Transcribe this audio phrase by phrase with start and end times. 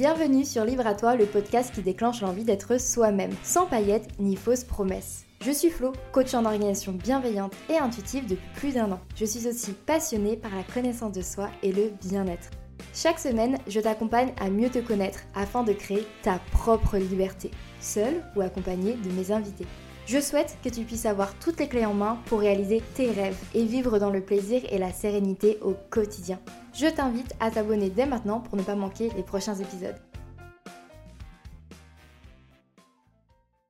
[0.00, 4.34] Bienvenue sur Livre à toi, le podcast qui déclenche l'envie d'être soi-même, sans paillettes ni
[4.34, 5.26] fausses promesses.
[5.44, 9.00] Je suis Flo, coach en organisation bienveillante et intuitive depuis plus d'un an.
[9.14, 12.48] Je suis aussi passionnée par la connaissance de soi et le bien-être.
[12.94, 17.50] Chaque semaine, je t'accompagne à mieux te connaître afin de créer ta propre liberté,
[17.82, 19.66] seule ou accompagnée de mes invités.
[20.10, 23.38] Je souhaite que tu puisses avoir toutes les clés en main pour réaliser tes rêves
[23.54, 26.40] et vivre dans le plaisir et la sérénité au quotidien.
[26.74, 29.94] Je t'invite à t'abonner dès maintenant pour ne pas manquer les prochains épisodes.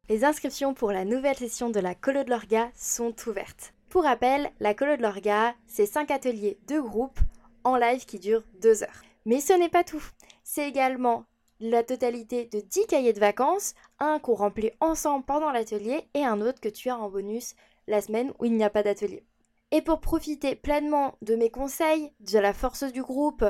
[0.08, 3.74] Les inscriptions pour la nouvelle session de la Colo de l'Orga sont ouvertes.
[3.90, 7.20] Pour rappel, la Colo de l'Orga, c'est 5 ateliers de groupe
[7.64, 9.02] en live qui durent 2 heures.
[9.26, 10.02] Mais ce n'est pas tout.
[10.42, 11.26] C'est également
[11.60, 16.40] la totalité de 10 cahiers de vacances, un qu'on remplit ensemble pendant l'atelier et un
[16.40, 17.54] autre que tu as en bonus
[17.86, 19.24] la semaine où il n'y a pas d'atelier.
[19.70, 23.44] Et pour profiter pleinement de mes conseils, de la force du groupe,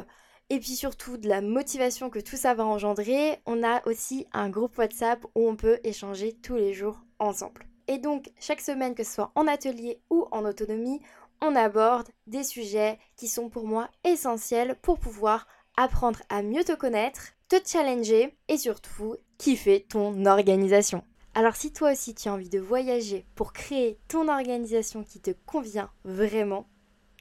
[0.51, 4.51] et puis surtout de la motivation que tout ça va engendrer, on a aussi un
[4.51, 7.67] groupe WhatsApp où on peut échanger tous les jours ensemble.
[7.87, 11.01] Et donc, chaque semaine, que ce soit en atelier ou en autonomie,
[11.41, 16.75] on aborde des sujets qui sont pour moi essentiels pour pouvoir apprendre à mieux te
[16.75, 21.03] connaître, te challenger et surtout kiffer ton organisation.
[21.35, 25.33] Alors si toi aussi tu as envie de voyager pour créer ton organisation qui te
[25.47, 26.69] convient vraiment,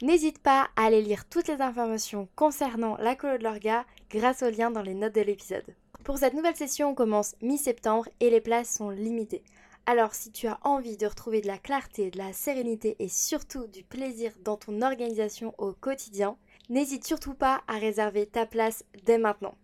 [0.02, 4.50] n'hésite pas à aller lire toutes les informations concernant la colo de l'orga grâce au
[4.50, 5.74] lien dans les notes de l'épisode.
[6.04, 9.42] Pour cette nouvelle session, on commence mi-septembre et les places sont limitées.
[9.84, 13.66] Alors si tu as envie de retrouver de la clarté, de la sérénité et surtout
[13.66, 16.36] du plaisir dans ton organisation au quotidien,
[16.68, 19.56] n'hésite surtout pas à réserver ta place dès maintenant.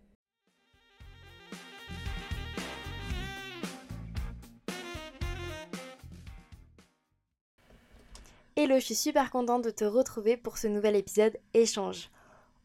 [8.58, 12.08] Hello, je suis super contente de te retrouver pour ce nouvel épisode échange.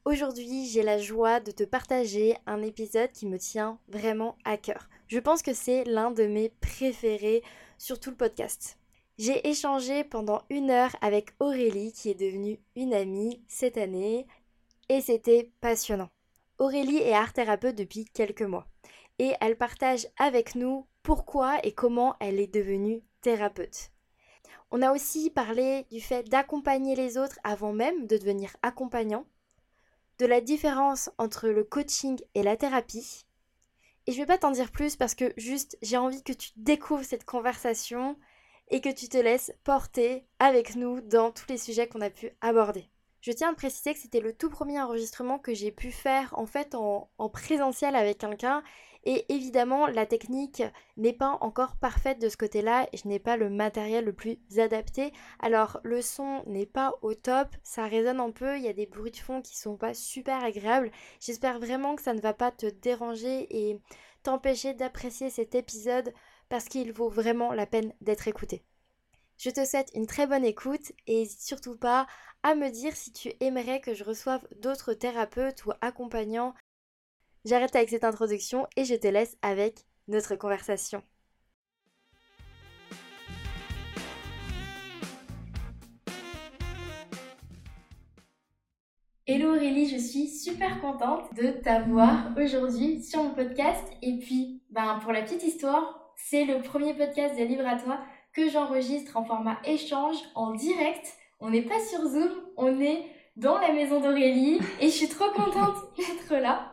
[0.05, 4.87] Aujourd'hui, j'ai la joie de te partager un épisode qui me tient vraiment à cœur.
[5.09, 7.43] Je pense que c'est l'un de mes préférés
[7.77, 8.77] sur tout le podcast.
[9.17, 14.27] J'ai échangé pendant une heure avec Aurélie qui est devenue une amie cette année
[14.87, 16.09] et c'était passionnant.
[16.57, 18.65] Aurélie est art thérapeute depuis quelques mois
[19.19, 23.91] et elle partage avec nous pourquoi et comment elle est devenue thérapeute.
[24.71, 29.25] On a aussi parlé du fait d'accompagner les autres avant même de devenir accompagnant,
[30.19, 33.25] de la différence entre le coaching et la thérapie.
[34.07, 36.51] Et je ne vais pas t'en dire plus parce que juste j'ai envie que tu
[36.55, 38.17] découvres cette conversation
[38.69, 42.31] et que tu te laisses porter avec nous dans tous les sujets qu'on a pu
[42.41, 42.89] aborder.
[43.21, 46.47] Je tiens à préciser que c'était le tout premier enregistrement que j'ai pu faire en
[46.47, 48.63] fait en, en présentiel avec quelqu'un
[49.03, 50.63] et évidemment, la technique
[50.97, 54.37] n'est pas encore parfaite de ce côté-là et je n'ai pas le matériel le plus
[54.57, 55.11] adapté.
[55.39, 58.85] Alors, le son n'est pas au top, ça résonne un peu, il y a des
[58.85, 60.91] bruits de fond qui sont pas super agréables.
[61.19, 63.79] J'espère vraiment que ça ne va pas te déranger et
[64.23, 66.13] t'empêcher d'apprécier cet épisode
[66.49, 68.63] parce qu'il vaut vraiment la peine d'être écouté.
[69.37, 72.05] Je te souhaite une très bonne écoute et n'hésite surtout pas
[72.43, 76.53] à me dire si tu aimerais que je reçoive d'autres thérapeutes ou accompagnants
[77.43, 81.01] J'arrête avec cette introduction et je te laisse avec notre conversation.
[89.25, 93.87] Hello Aurélie, je suis super contente de t'avoir aujourd'hui sur mon podcast.
[94.03, 97.99] Et puis, ben, pour la petite histoire, c'est le premier podcast de Libre à toi
[98.33, 101.07] que j'enregistre en format échange en direct.
[101.39, 103.03] On n'est pas sur Zoom, on est
[103.35, 106.71] dans la maison d'Aurélie et je suis trop contente d'être là.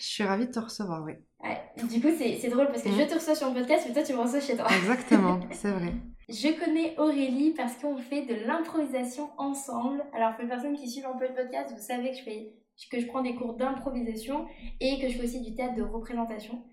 [0.00, 1.12] Je suis ravie de te recevoir, oui.
[1.44, 1.60] Ouais.
[1.86, 4.14] Du coup, c'est drôle parce que je te reçois sur mon podcast, mais toi, tu
[4.14, 4.66] me reçois chez toi.
[4.74, 5.92] Exactement, c'est vrai.
[6.26, 10.02] Je connais Aurélie parce qu'on fait de l'improvisation ensemble.
[10.14, 12.54] Alors, pour les personnes qui suivent un peu le podcast, vous savez que je, fais,
[12.90, 14.46] que je prends des cours d'improvisation
[14.80, 16.64] et que je fais aussi du théâtre de représentation.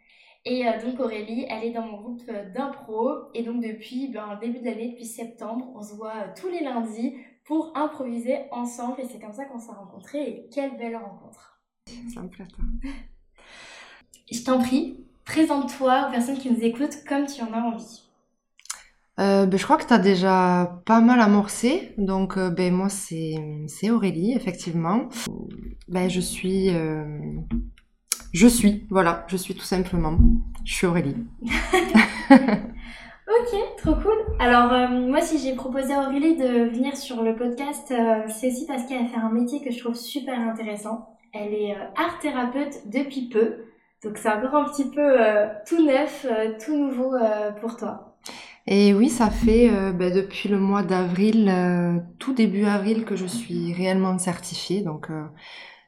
[0.45, 3.09] Et euh, donc Aurélie, elle est dans mon groupe euh, d'impro.
[3.33, 6.47] Et donc depuis ben, le début de l'année, depuis septembre, on se voit euh, tous
[6.47, 9.01] les lundis pour improviser ensemble.
[9.01, 10.23] Et c'est comme ça qu'on s'est rencontrés.
[10.23, 11.61] Et quelle belle rencontre.
[12.13, 12.45] Ça me plaît.
[14.29, 18.03] Je t'en prie, présente-toi aux personnes qui nous écoutent comme tu en as envie.
[19.21, 21.93] Euh, ben, je crois que tu as déjà pas mal amorcé.
[21.97, 25.07] Donc, euh, ben, moi, c'est, Aurélie, effectivement.
[25.87, 26.75] Ben, je suis.
[26.75, 27.05] Euh,
[28.33, 30.17] je suis, voilà, je suis tout simplement.
[30.65, 31.15] Je suis Aurélie.
[32.29, 34.17] ok, trop cool.
[34.39, 37.93] Alors, moi, si j'ai proposé à Aurélie de venir sur le podcast,
[38.27, 41.07] c'est aussi parce qu'elle a fait un métier que je trouve super intéressant.
[41.33, 43.66] Elle est art thérapeute depuis peu.
[44.03, 48.15] Donc c'est encore un petit peu euh, tout neuf, euh, tout nouveau euh, pour toi.
[48.67, 51.49] Et oui, ça fait ben, depuis le mois d'avril,
[52.19, 54.81] tout début avril, que je suis réellement certifiée.
[54.81, 55.09] Donc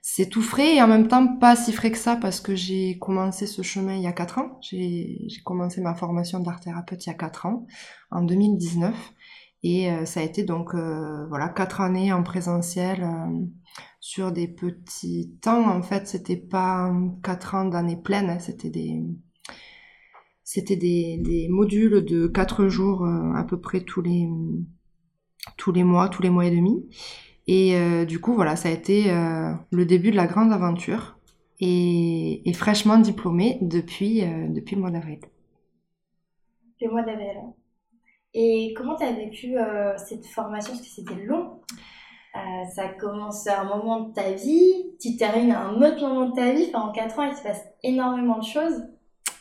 [0.01, 2.97] c'est tout frais et en même temps pas si frais que ça parce que j'ai
[2.97, 4.59] commencé ce chemin il y a 4 ans.
[4.61, 7.67] J'ai commencé ma formation d'art thérapeute il y a 4 ans,
[8.11, 8.95] en 2019.
[9.63, 13.06] Et ça a été donc voilà quatre années en présentiel
[14.00, 15.69] sur des petits temps.
[15.69, 16.94] En fait, c'était pas
[17.24, 19.01] quatre ans d'années pleines, hein, c'était des
[20.44, 24.28] c'était des, modules de quatre jours à peu près tous les
[25.57, 26.90] tous les mois, tous les mois et demi.
[27.51, 31.18] Et euh, du coup, voilà, ça a été euh, le début de la grande aventure
[31.60, 35.19] et, fraîchement diplômée depuis, euh, depuis le mois d'avril.
[36.80, 37.38] Le mois d'avril.
[38.36, 39.56] Et comment tu as vécu
[39.98, 40.74] cette formation?
[40.74, 41.62] Parce que c'était long.
[42.34, 46.30] Ça a commencé à un moment de ta vie, tu termines à un autre moment
[46.30, 46.68] de ta vie.
[46.70, 48.84] Enfin, en 4 ans, il se passe énormément de choses.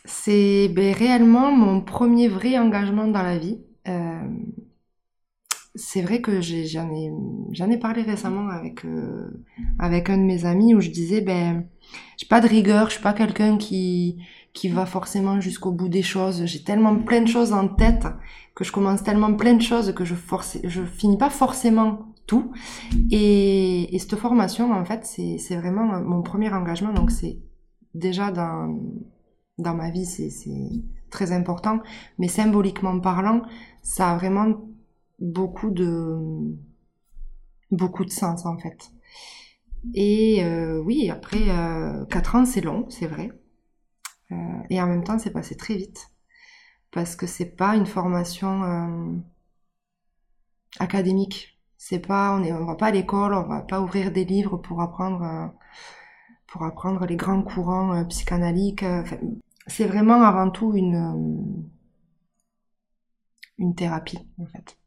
[0.05, 3.59] C'est ben, réellement mon premier vrai engagement dans la vie
[5.79, 7.11] c'est vrai que j'en ai,
[7.51, 9.45] j'en ai parlé récemment avec, euh,
[9.77, 11.65] avec un de mes amis où je disais, ben,
[12.17, 14.17] j'ai pas de rigueur, je suis pas quelqu'un qui,
[14.53, 16.45] qui va forcément jusqu'au bout des choses.
[16.45, 18.07] J'ai tellement plein de choses en tête
[18.55, 22.08] que je commence tellement plein de choses que je force, je finis pas forcément
[23.11, 26.93] Et, et cette formation, en fait, c'est, vraiment mon premier engagement.
[26.93, 27.39] Donc c'est
[27.93, 28.79] déjà dans,
[29.57, 31.79] dans ma vie, c'est, c'est très important.
[32.17, 33.41] Mais symboliquement parlant,
[33.81, 34.61] ça a vraiment
[35.19, 36.17] beaucoup de
[37.71, 38.91] beaucoup de sens en fait.
[39.93, 43.31] Et euh, oui, après euh, 4 ans, c'est long, c'est vrai.
[44.31, 44.35] Euh,
[44.69, 46.09] et en même temps, c'est passé très vite.
[46.91, 49.13] Parce que c'est pas une formation euh,
[50.79, 51.58] académique.
[51.81, 54.81] C'est pas, on on va pas à l'école, on va pas ouvrir des livres pour
[54.81, 55.47] apprendre, euh,
[56.47, 58.85] pour apprendre les grands courants psychanalytiques.
[59.65, 61.63] c'est vraiment avant tout une,
[63.57, 64.77] une thérapie, en fait.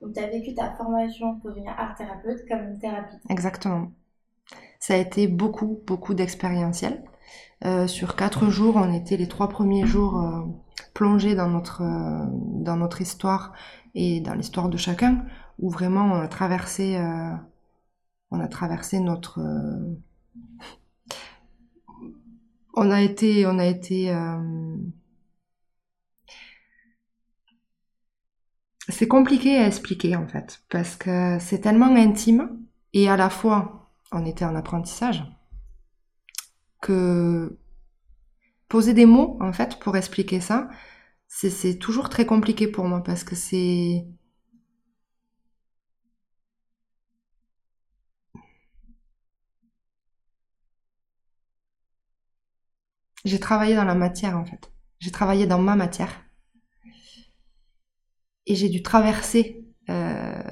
[0.00, 3.16] Donc, tu as vécu ta formation pour devenir art thérapeute comme une thérapie.
[3.28, 3.90] Exactement.
[4.78, 7.02] Ça a été beaucoup, beaucoup d'expérientiel.
[7.64, 10.40] Euh, sur quatre jours, on était les trois premiers jours euh,
[10.94, 13.52] plongés dans notre, euh, dans notre histoire
[13.94, 15.24] et dans l'histoire de chacun,
[15.68, 17.34] vraiment on a traversé, euh,
[18.30, 19.94] on a traversé notre, euh,
[22.74, 24.10] on a été, on a été
[28.90, 32.58] C'est compliqué à expliquer en fait, parce que c'est tellement intime
[32.92, 35.24] et à la fois on était en apprentissage
[36.80, 37.58] que
[38.68, 40.68] poser des mots en fait pour expliquer ça,
[41.28, 44.06] c'est toujours très compliqué pour moi parce que c'est
[53.24, 54.70] J'ai travaillé dans la matière en fait.
[54.98, 56.22] J'ai travaillé dans ma matière
[58.46, 60.42] et j'ai dû traverser euh,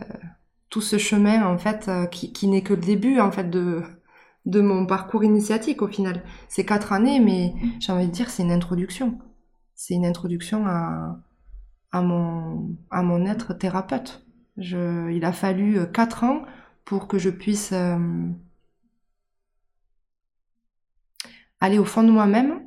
[0.69, 3.83] tout ce chemin en fait euh, qui, qui n'est que le début en fait de
[4.47, 6.23] de mon parcours initiatique au final.
[6.49, 9.19] C'est quatre années, mais j'ai envie de dire c'est une introduction.
[9.75, 11.19] C'est une introduction à,
[11.93, 14.27] à mon à mon être thérapeute.
[14.59, 16.43] Il a fallu euh, quatre ans
[16.85, 17.73] pour que je puisse
[21.61, 22.65] aller au fond de moi-même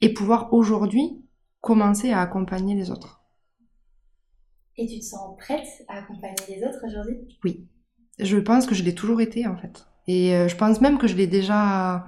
[0.00, 1.24] et pouvoir aujourd'hui
[1.60, 3.22] commencer à accompagner les autres.
[4.76, 7.16] Et tu te sens prête à accompagner les autres aujourd'hui?
[7.44, 7.68] Oui.
[8.18, 9.86] Je pense que je l'ai toujours été en fait.
[10.06, 12.06] Et euh, je pense même que je l'ai déjà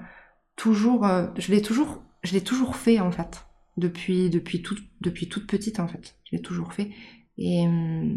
[0.57, 3.47] toujours, euh, je l'ai toujours, je l'ai toujours fait en fait.
[3.77, 6.17] Depuis, depuis, tout, depuis toute petite en fait.
[6.25, 6.91] Je l'ai toujours fait.
[7.39, 8.17] Et euh,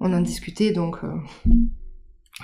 [0.00, 1.16] on en discutait donc, euh,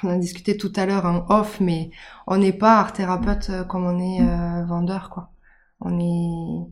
[0.02, 1.90] on en discutait tout à l'heure en off, mais
[2.26, 5.30] on n'est pas art thérapeute comme on est euh, vendeur quoi.
[5.80, 6.70] On est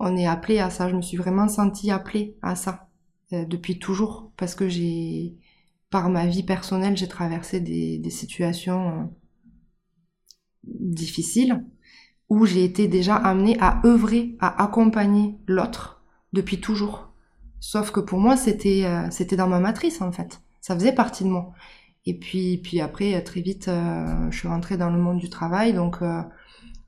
[0.00, 0.88] on est appelé à ça.
[0.88, 2.88] Je me suis vraiment sentie appelée à ça
[3.32, 5.36] euh, depuis toujours parce que j'ai,
[5.90, 9.04] par ma vie personnelle, j'ai traversé des, des situations euh,
[10.64, 11.64] difficiles
[12.28, 17.12] où j'ai été déjà amenée à œuvrer, à accompagner l'autre depuis toujours.
[17.60, 20.40] Sauf que pour moi, c'était euh, c'était dans ma matrice en fait.
[20.70, 21.52] Ça faisait partie de moi.
[22.06, 25.72] Et puis puis après très vite, euh, je suis rentrée dans le monde du travail,
[25.72, 26.22] donc euh,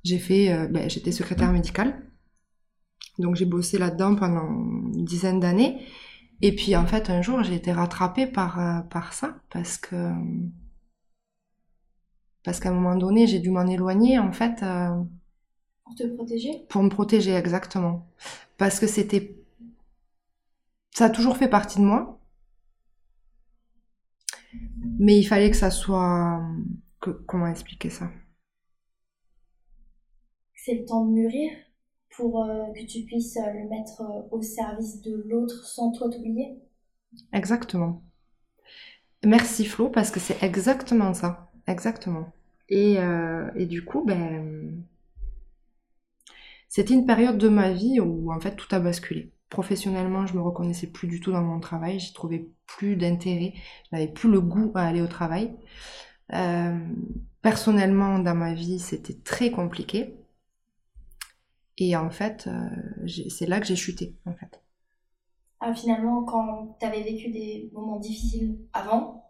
[0.05, 2.01] j'ai fait, ben, j'étais secrétaire médicale.
[3.19, 4.47] Donc j'ai bossé là-dedans pendant
[4.95, 5.85] une dizaine d'années.
[6.43, 10.12] Et puis en fait, un jour, j'ai été rattrapée par, euh, par ça, parce que
[12.45, 14.62] parce qu'à un moment donné, j'ai dû m'en éloigner, en fait.
[14.62, 14.95] Euh,
[15.85, 16.67] pour te protéger?
[16.69, 18.07] Pour me protéger, exactement.
[18.59, 19.37] Parce que c'était...
[20.95, 22.21] Ça a toujours fait partie de moi.
[25.03, 26.41] Mais il fallait que ça soit...
[27.01, 27.11] Que...
[27.11, 28.09] Comment expliquer ça
[30.55, 31.51] C'est le temps de mûrir
[32.11, 36.09] pour euh, que tu puisses euh, le mettre euh, au service de l'autre sans toi
[36.09, 36.57] t'oublier
[37.33, 38.01] Exactement.
[39.25, 41.51] Merci Flo, parce que c'est exactement ça.
[41.67, 42.33] Exactement.
[42.69, 42.97] Et,
[43.57, 44.83] et du coup, ben,
[46.69, 49.31] c'était une période de ma vie où en fait tout a basculé.
[49.53, 53.89] Professionnellement, je me reconnaissais plus du tout dans mon travail, j'y trouvais plus d'intérêt, je
[53.95, 55.55] n'avais plus le goût à aller au travail.
[56.33, 56.79] Euh,
[57.43, 60.17] personnellement, dans ma vie, c'était très compliqué.
[61.77, 64.63] Et en fait, euh, c'est là que j'ai chuté, en fait.
[65.61, 69.23] Ah, finalement, quand tu avais vécu des moments difficiles avant,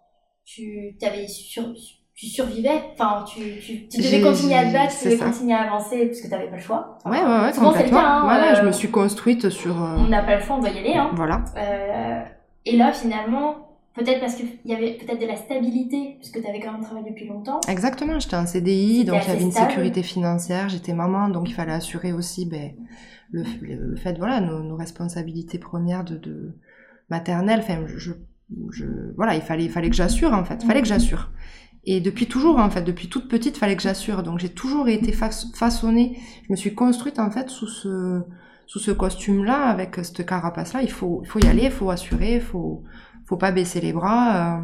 [0.44, 1.74] tu avais sur,
[2.14, 5.62] tu survivais, enfin, tu, tu, tu devais continuer à te battre, tu devais continuer à
[5.62, 6.98] avancer parce que tu n'avais pas le choix.
[7.06, 7.98] ouais, ouais, ouais, complètement.
[8.00, 9.82] Cas, hein, je me suis construite sur.
[9.82, 10.94] Euh, on n'a pas le choix, on doit y aller.
[10.94, 11.10] Hein.
[11.14, 11.42] Voilà.
[11.56, 12.22] Euh,
[12.66, 16.46] et là, finalement, peut-être parce qu'il y avait peut-être de la stabilité, parce que tu
[16.46, 17.60] avais quand même travaillé depuis longtemps.
[17.68, 21.54] Exactement, j'étais en CDI, donc il y avait une sécurité financière, j'étais maman, donc il
[21.54, 22.72] fallait assurer aussi ben,
[23.30, 26.58] le, le, fait, voilà, nos, nos responsabilités premières de, de
[27.08, 27.60] maternelle.
[27.60, 28.12] Enfin, je,
[28.70, 28.84] je,
[29.16, 31.30] voilà, il fallait, il fallait que j'assure en fait, il fallait que j'assure.
[31.84, 34.22] Et depuis toujours, en fait, depuis toute petite, fallait que j'assure.
[34.22, 36.18] Donc j'ai toujours été façonnée.
[36.46, 38.22] Je me suis construite en fait sous ce
[38.66, 40.82] sous ce costume-là, avec cette carapace-là.
[40.82, 42.84] Il faut il faut y aller, il faut assurer, il faut
[43.26, 44.58] faut pas baisser les bras.
[44.60, 44.62] Euh.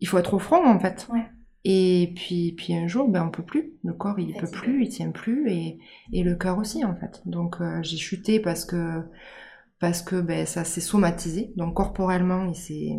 [0.00, 1.06] il faut être au front en fait.
[1.12, 1.26] Ouais.
[1.64, 3.72] Et puis puis un jour, ben on peut plus.
[3.84, 5.78] Le corps il peut plus, il tient plus, et
[6.12, 7.22] et le cœur aussi en fait.
[7.26, 9.02] Donc euh, j'ai chuté parce que
[9.80, 11.52] parce que ben ça s'est somatisé.
[11.56, 12.98] Donc corporellement, il s'est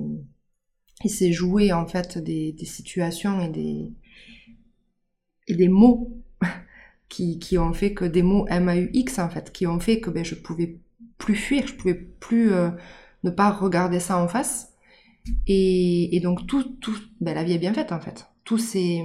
[1.04, 3.92] il s'est joué en fait des, situations et des,
[5.48, 6.18] et des mots
[7.10, 10.26] qui, qui ont fait que des mots M-A-U-X en fait, qui ont fait que ben,
[10.26, 10.80] je pouvais
[11.18, 12.70] plus fuir, je pouvais plus euh,
[13.24, 14.74] ne pas regarder ça en face.
[15.46, 18.28] Et, et donc tout, tout, ben, la vie est bien faite en fait.
[18.44, 19.04] Tout s'est,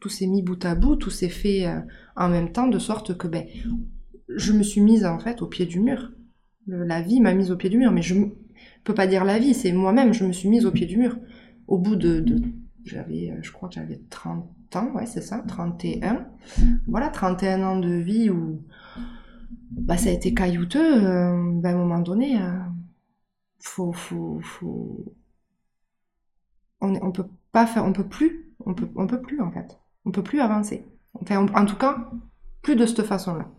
[0.00, 1.80] tout s'est mis bout à bout, tout s'est fait euh,
[2.16, 3.46] en même temps de sorte que ben,
[4.28, 6.10] je me suis mise en fait au pied du mur.
[6.66, 8.14] la vie m'a mise au pied du mur, mais je,
[8.84, 11.18] peut pas dire la vie, c'est moi-même, je me suis mise au pied du mur.
[11.68, 12.24] Au bout de,
[12.84, 16.26] j'avais, euh, je crois que j'avais 30 ans, ouais, c'est ça, 31.
[16.86, 18.62] Voilà, 31 ans de vie où,
[19.70, 22.58] bah, ça a été caillouteux, euh, ben, à un moment donné, euh,
[23.60, 25.04] faut, faut, faut,
[26.80, 29.78] on, on peut pas faire, on peut plus, on peut, on peut plus, en fait.
[30.04, 30.86] On peut plus avancer.
[31.14, 32.10] Enfin, en tout cas,
[32.62, 33.50] plus de cette façon-là.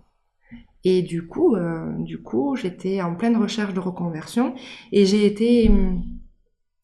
[0.84, 4.56] Et du coup, euh, du coup, j'étais en pleine recherche de reconversion
[4.92, 6.04] et j'ai été hum,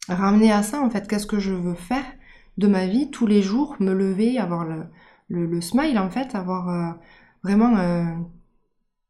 [0.08, 1.08] ramenée à ça en fait.
[1.08, 2.06] Qu'est-ce que je veux faire
[2.58, 4.88] de ma vie tous les jours, me lever, avoir le,
[5.30, 6.92] le, smile en fait, avoir euh,
[7.44, 8.06] vraiment euh,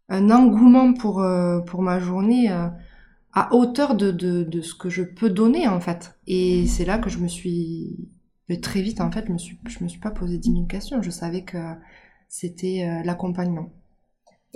[0.10, 1.26] un engouement pour
[1.66, 6.18] pour ma journée à hauteur de, de, ce que je peux donner en fait.
[6.28, 8.10] Et c'est là que je me suis
[8.62, 11.02] très vite en fait, je me me suis pas posé dix mille questions.
[11.02, 11.58] Je savais que
[12.30, 13.70] c'était l'accompagnement.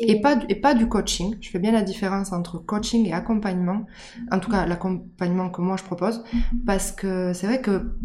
[0.07, 1.35] Et, pas, et pas du coaching.
[1.41, 3.85] Je fais bien la différence entre coaching et accompagnement.
[4.31, 6.23] En tout cas, l'accompagnement que moi je propose.
[6.65, 7.97] Parce que c'est vrai que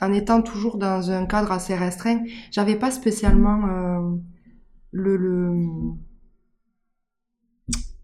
[0.00, 4.16] en étant toujours dans un cadre assez restreint, j'avais pas spécialement euh,
[4.90, 5.54] le, le,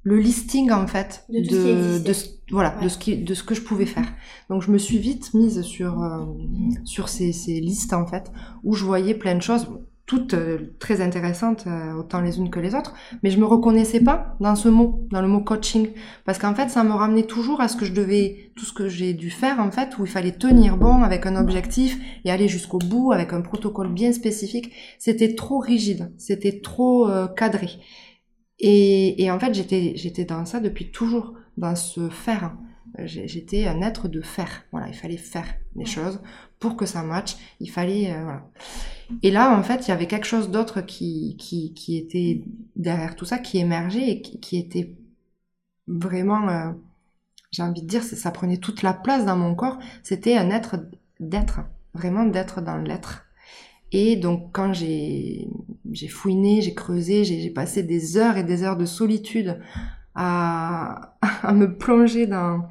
[0.02, 2.12] le listing en fait de, de, de
[2.50, 4.06] voilà de ce qui de ce que je pouvais faire.
[4.48, 6.24] Donc je me suis vite mise sur euh,
[6.84, 8.30] sur ces, ces listes en fait
[8.62, 9.68] où je voyais plein de choses
[10.08, 14.00] toutes euh, très intéressantes, euh, autant les unes que les autres, mais je me reconnaissais
[14.00, 15.90] pas dans ce mot, dans le mot coaching,
[16.24, 18.88] parce qu'en fait, ça me ramenait toujours à ce que je devais, tout ce que
[18.88, 22.48] j'ai dû faire en fait, où il fallait tenir bon avec un objectif et aller
[22.48, 24.72] jusqu'au bout avec un protocole bien spécifique.
[24.98, 27.68] C'était trop rigide, c'était trop euh, cadré.
[28.60, 32.56] Et, et, en fait, j'étais, j'étais dans ça depuis toujours, dans ce faire.
[33.04, 34.64] J'étais un être de faire.
[34.72, 35.46] Voilà, il fallait faire
[35.76, 36.20] les choses
[36.58, 37.36] pour que ça matche.
[37.60, 38.50] Il fallait, voilà.
[39.22, 42.42] Et là, en fait, il y avait quelque chose d'autre qui, qui, était
[42.76, 44.96] derrière tout ça, qui émergeait et qui, était
[45.86, 46.72] vraiment, euh,
[47.50, 49.78] j'ai envie de dire, ça prenait toute la place dans mon corps.
[50.02, 50.76] C'était un être
[51.20, 51.60] d'être,
[51.94, 53.24] vraiment d'être dans l'être.
[53.92, 55.48] Et donc, quand j'ai
[56.10, 59.58] fouiné, j'ai creusé, j'ai passé des heures et des heures de solitude
[60.14, 62.68] à, à me plonger dans,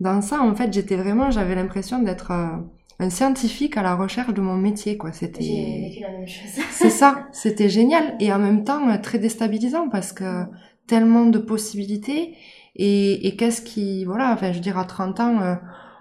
[0.00, 2.56] dans ça, en fait, j'étais vraiment, j'avais l'impression d'être euh,
[2.98, 5.12] un scientifique à la recherche de mon métier, quoi.
[5.12, 6.04] C'était.
[6.70, 10.44] c'est ça, c'était génial et en même temps euh, très déstabilisant parce que
[10.86, 12.36] tellement de possibilités
[12.76, 15.54] et, et qu'est-ce qui, voilà, enfin, je veux dire, à 30 ans, euh,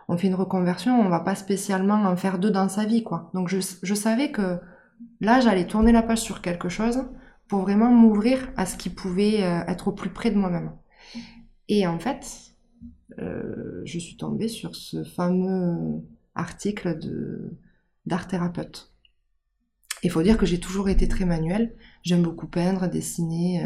[0.07, 3.31] on fait une reconversion, on va pas spécialement en faire deux dans sa vie, quoi.
[3.33, 4.59] Donc je, je savais que
[5.21, 7.05] là, j'allais tourner la page sur quelque chose
[7.47, 10.71] pour vraiment m'ouvrir à ce qui pouvait euh, être au plus près de moi-même.
[11.67, 12.25] Et en fait,
[13.19, 16.03] euh, je suis tombée sur ce fameux
[16.35, 16.99] article
[18.05, 18.91] d'art thérapeute.
[20.03, 21.75] Il faut dire que j'ai toujours été très manuel.
[22.03, 23.65] J'aime beaucoup peindre, dessiner,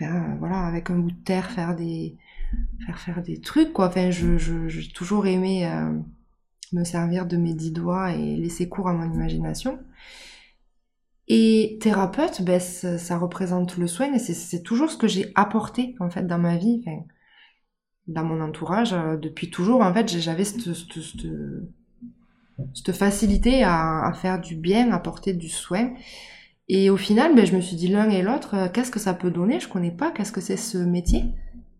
[0.00, 2.16] euh, voilà, avec un bout de terre, faire des,
[2.86, 3.72] faire faire des trucs,
[4.16, 5.98] j'ai toujours aimé euh,
[6.72, 9.78] me servir de mes dix doigts et laisser cours à mon imagination.
[11.28, 16.38] Et thérapeute, ben, ça, représente le soin et c'est, toujours ce que j'ai apporté, dans
[16.38, 16.84] ma vie,
[18.06, 18.92] dans mon entourage.
[18.92, 20.68] euh, depuis toujours, en fait, j'avais cette,
[22.74, 25.92] cette, facilité à, faire du bien, à apporter du soin.
[26.68, 29.14] Et au final, ben, je me suis dit l'un et l'autre, euh, qu'est-ce que ça
[29.14, 29.60] peut donner?
[29.60, 31.24] Je connais pas, qu'est-ce que c'est ce métier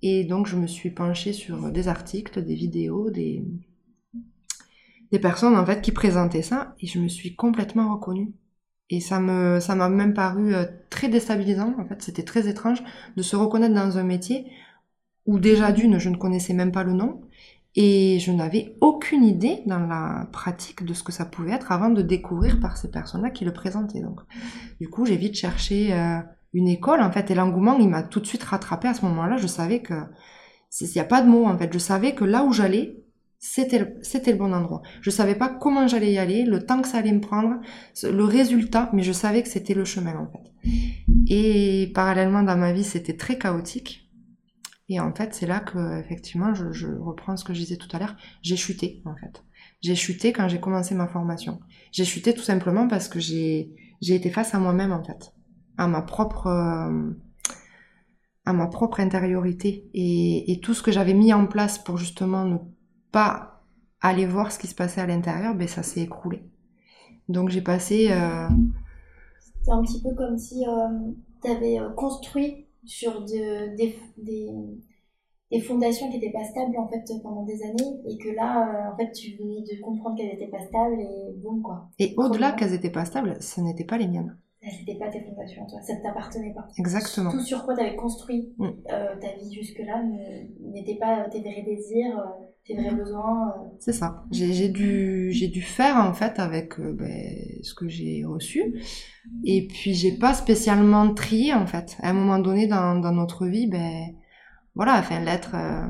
[0.02, 3.44] Et donc, je me suis penchée sur des articles, des vidéos, des,
[5.12, 8.32] des personnes en fait qui présentaient ça, et je me suis complètement reconnue.
[8.90, 11.74] Et ça me, ça m'a même paru euh, très déstabilisant.
[11.78, 12.82] En fait, c'était très étrange
[13.16, 14.46] de se reconnaître dans un métier
[15.24, 17.22] où déjà d'une, je ne connaissais même pas le nom,
[17.74, 21.88] et je n'avais aucune idée dans la pratique de ce que ça pouvait être avant
[21.88, 24.00] de découvrir par ces personnes-là qui le présentaient.
[24.00, 24.20] Donc,
[24.80, 26.18] du coup, j'ai vite cherché euh,
[26.52, 29.38] une école, en fait, et l'engouement, il m'a tout de suite rattrapé à ce moment-là.
[29.38, 29.94] Je savais que,
[30.80, 32.98] il n'y a pas de mots, en fait, je savais que là où j'allais,
[33.38, 34.82] c'était le, c'était le bon endroit.
[35.00, 37.56] Je savais pas comment j'allais y aller, le temps que ça allait me prendre,
[38.02, 40.52] le résultat, mais je savais que c'était le chemin, en fait.
[41.26, 44.01] Et parallèlement, dans ma vie, c'était très chaotique.
[44.88, 47.98] Et en fait, c'est là que, effectivement, je, reprends ce que je disais tout à
[47.98, 49.42] l'heure, j'ai chuté, en fait.
[49.80, 51.60] J'ai chuté quand j'ai commencé ma formation.
[51.92, 55.32] J'ai chuté tout simplement parce que j'ai, j'ai été face à moi-même, en fait.
[55.78, 57.10] À ma propre, euh,
[58.44, 59.88] à ma propre intériorité.
[59.94, 62.58] Et, tout ce que j'avais mis en place pour justement ne
[63.12, 63.62] pas
[64.00, 66.42] aller voir ce qui se passait à l'intérieur, ben ça s'est écroulé.
[67.28, 68.48] Donc j'ai passé, euh,
[69.62, 70.64] C'est un petit peu comme si
[71.42, 74.48] tu avais construit sur de- des, des,
[75.50, 78.92] des fondations qui n'étaient pas stables en fait pendant des années et que là euh,
[78.92, 81.88] en fait tu venais de comprendre qu'elles n'étaient pas stables et boum quoi.
[81.98, 84.36] et au-delà qu'elles étaient pas stables, ce n'étaient pas les miennes.
[84.64, 86.68] C'était pas tes fondations, toi, ça ne t'appartenait pas.
[86.78, 87.32] Exactement.
[87.32, 88.68] Tout sur quoi tu avais construit Mm.
[88.92, 90.04] euh, ta vie jusque-là
[90.60, 93.54] n'était pas tes vrais désirs, euh, euh.
[93.80, 94.24] C'est ça.
[94.30, 98.62] J'ai dû, faire en fait avec euh, ben, ce que j'ai reçu.
[99.44, 101.96] Et puis j'ai pas spécialement trié en fait.
[102.00, 104.14] À un moment donné dans, notre vie, ben
[104.74, 105.54] voilà, enfin l'être.
[105.54, 105.88] euh,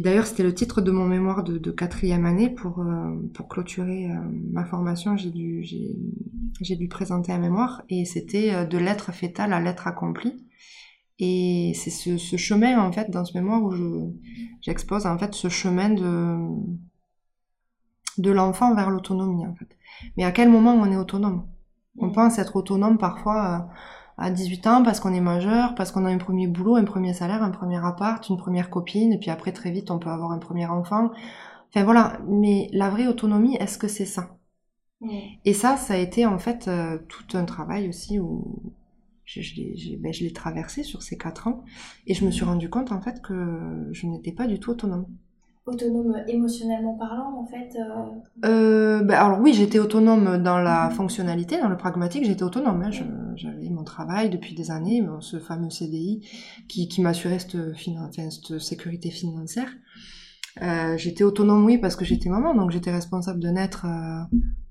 [0.00, 2.84] d'ailleurs c'était le titre de mon mémoire de, quatrième année pour
[3.48, 4.08] clôturer
[4.52, 5.16] ma formation.
[5.16, 10.45] J'ai dû présenter un mémoire et c'était de l'être fétal à l'être accompli.
[11.18, 14.10] Et c'est ce, ce chemin en fait dans ce mémoire où je
[14.60, 16.36] j'expose en fait ce chemin de
[18.18, 19.68] de l'enfant vers l'autonomie en fait.
[20.16, 21.46] Mais à quel moment on est autonome?
[21.98, 23.68] On pense être autonome parfois
[24.18, 27.12] à 18 ans parce qu'on est majeur, parce qu'on a un premier boulot, un premier
[27.14, 30.32] salaire, un premier appart, une première copine, et puis après très vite on peut avoir
[30.32, 31.10] un premier enfant.
[31.68, 34.36] Enfin voilà, mais la vraie autonomie, est-ce que c'est ça?
[35.00, 35.10] Mm.
[35.44, 38.72] Et ça, ça a été en fait euh, tout un travail aussi où
[39.26, 41.64] je, je l'ai j'ai- ben, je l'ai traversé sur ces quatre ans,
[42.06, 43.34] et je me suis rendu compte en fait que
[43.92, 45.06] je n'étais pas du tout autonome.
[45.66, 47.76] Autonome émotionnellement parlant en fait.
[47.76, 52.82] euh, Euh, ben alors oui, j'étais autonome dans la fonctionnalité, dans le pragmatique, j'étais autonome.
[52.82, 52.90] hein.
[53.34, 56.20] J'avais mon travail depuis des années, ce fameux CDI
[56.68, 59.70] qui, qui m'assurait cette, finan- enfin, cette sécurité financière.
[60.62, 63.86] Euh, j'étais autonome, oui, parce que j'étais maman, donc j'étais responsable d'un être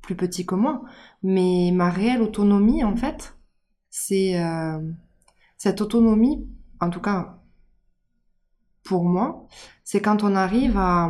[0.02, 0.84] plus petit que moi.
[1.24, 3.35] Mais ma réelle autonomie, en fait,
[3.98, 4.92] c'est euh,
[5.58, 6.46] cette autonomie,
[6.82, 7.40] en tout cas
[8.84, 9.48] pour moi,
[9.86, 11.10] c'est quand on arrive à,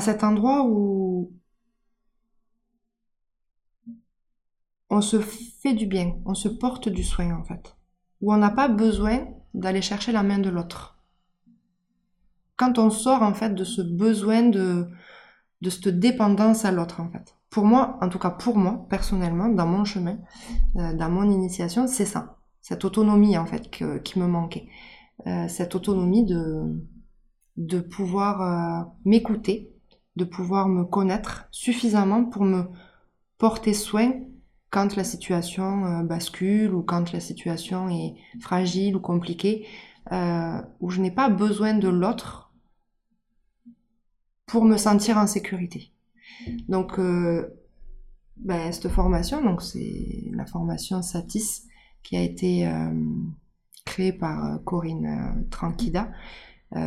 [0.00, 1.30] cet endroit où
[4.88, 7.76] on se fait du bien, on se porte du soin en fait,
[8.22, 10.98] où on n'a pas besoin d'aller chercher la main de l'autre.
[12.56, 14.88] Quand on sort en fait de ce besoin de,
[15.60, 17.36] de cette dépendance à l'autre en fait.
[17.50, 20.18] Pour moi, en tout cas pour moi, personnellement, dans mon chemin,
[20.76, 22.38] euh, dans mon initiation, c'est ça.
[22.62, 24.68] Cette autonomie en fait que- qui me manquait.
[25.26, 26.76] Euh, cette autonomie de,
[27.56, 29.72] de pouvoir euh, m'écouter,
[30.16, 32.64] de pouvoir me connaître suffisamment pour me
[33.38, 34.12] porter soin
[34.70, 39.66] quand la situation euh, bascule ou quand la situation est fragile ou compliquée,
[40.12, 42.52] euh, où je n'ai pas besoin de l'autre
[44.44, 45.92] pour me sentir en sécurité.
[46.68, 47.48] Donc, euh,
[48.36, 51.66] ben, cette formation, donc c'est la formation Satis
[52.02, 52.94] qui a été euh,
[53.84, 56.10] créée par euh, Corinne Tranquida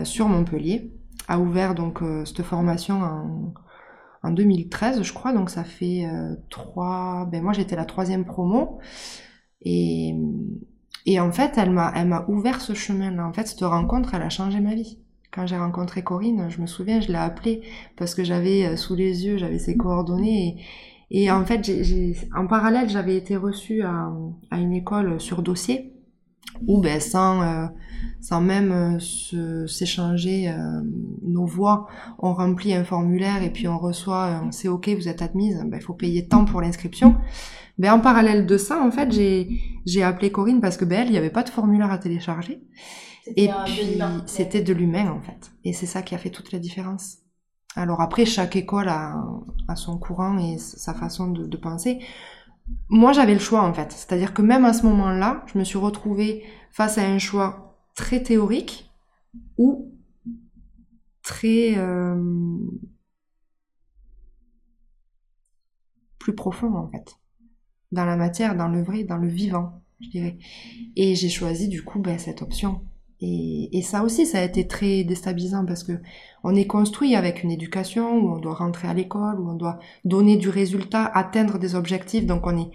[0.05, 0.93] sur Montpellier,
[1.27, 3.53] a ouvert donc cette formation en,
[4.23, 5.33] en 2013, je crois.
[5.33, 6.07] Donc ça fait
[6.49, 7.27] trois.
[7.29, 8.79] Ben moi j'étais la troisième promo
[9.61, 10.15] et
[11.05, 13.27] et en fait elle m'a elle m'a ouvert ce chemin-là.
[13.27, 15.02] En fait cette rencontre elle a changé ma vie.
[15.33, 17.61] Quand j'ai rencontré Corinne, je me souviens, je l'ai appelée
[17.97, 20.63] parce que j'avais euh, sous les yeux, j'avais ses coordonnées
[21.09, 21.71] Et en fait,
[22.35, 24.11] en parallèle, j'avais été reçue à,
[24.51, 25.93] à, une école sur dossier
[26.67, 27.65] où, ben, sans, euh,
[28.21, 30.81] sans même euh, s'échanger euh,
[31.23, 31.87] nos voix,
[32.19, 35.83] on remplit un formulaire et puis on reçoit, sait OK, vous êtes admise, ben, il
[35.83, 37.15] faut payer tant pour l'inscription.
[37.79, 39.49] Ben, en parallèle de ça, en fait, j'ai,
[39.85, 42.61] j'ai appelé Corinne parce que ben, elle, il n'y avait pas de formulaire à télécharger.
[43.35, 45.51] Et puis, c'était de l'humain, en fait.
[45.63, 47.19] Et c'est ça qui a fait toute la différence.
[47.75, 49.23] Alors après, chaque école a,
[49.75, 51.99] son courant et sa façon de, penser.
[52.89, 53.91] Moi, j'avais le choix en fait.
[53.91, 58.21] C'est-à-dire que même à ce moment-là, je me suis retrouvée face à un choix très
[58.21, 58.91] théorique
[59.57, 59.91] ou
[61.23, 62.15] très euh,
[66.19, 67.17] plus profond en fait.
[67.91, 70.37] Dans la matière, dans le vrai, dans le vivant, je dirais.
[70.95, 72.81] Et j'ai choisi du coup ben, cette option
[73.25, 75.93] et, ça aussi, ça a été très déstabilisant parce que
[76.43, 79.79] on est construit avec une éducation où on doit rentrer à l'école, où on doit
[80.03, 82.25] donner du résultat, atteindre des objectifs.
[82.25, 82.71] Donc on est,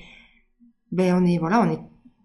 [0.91, 1.81] ben on est voilà, on est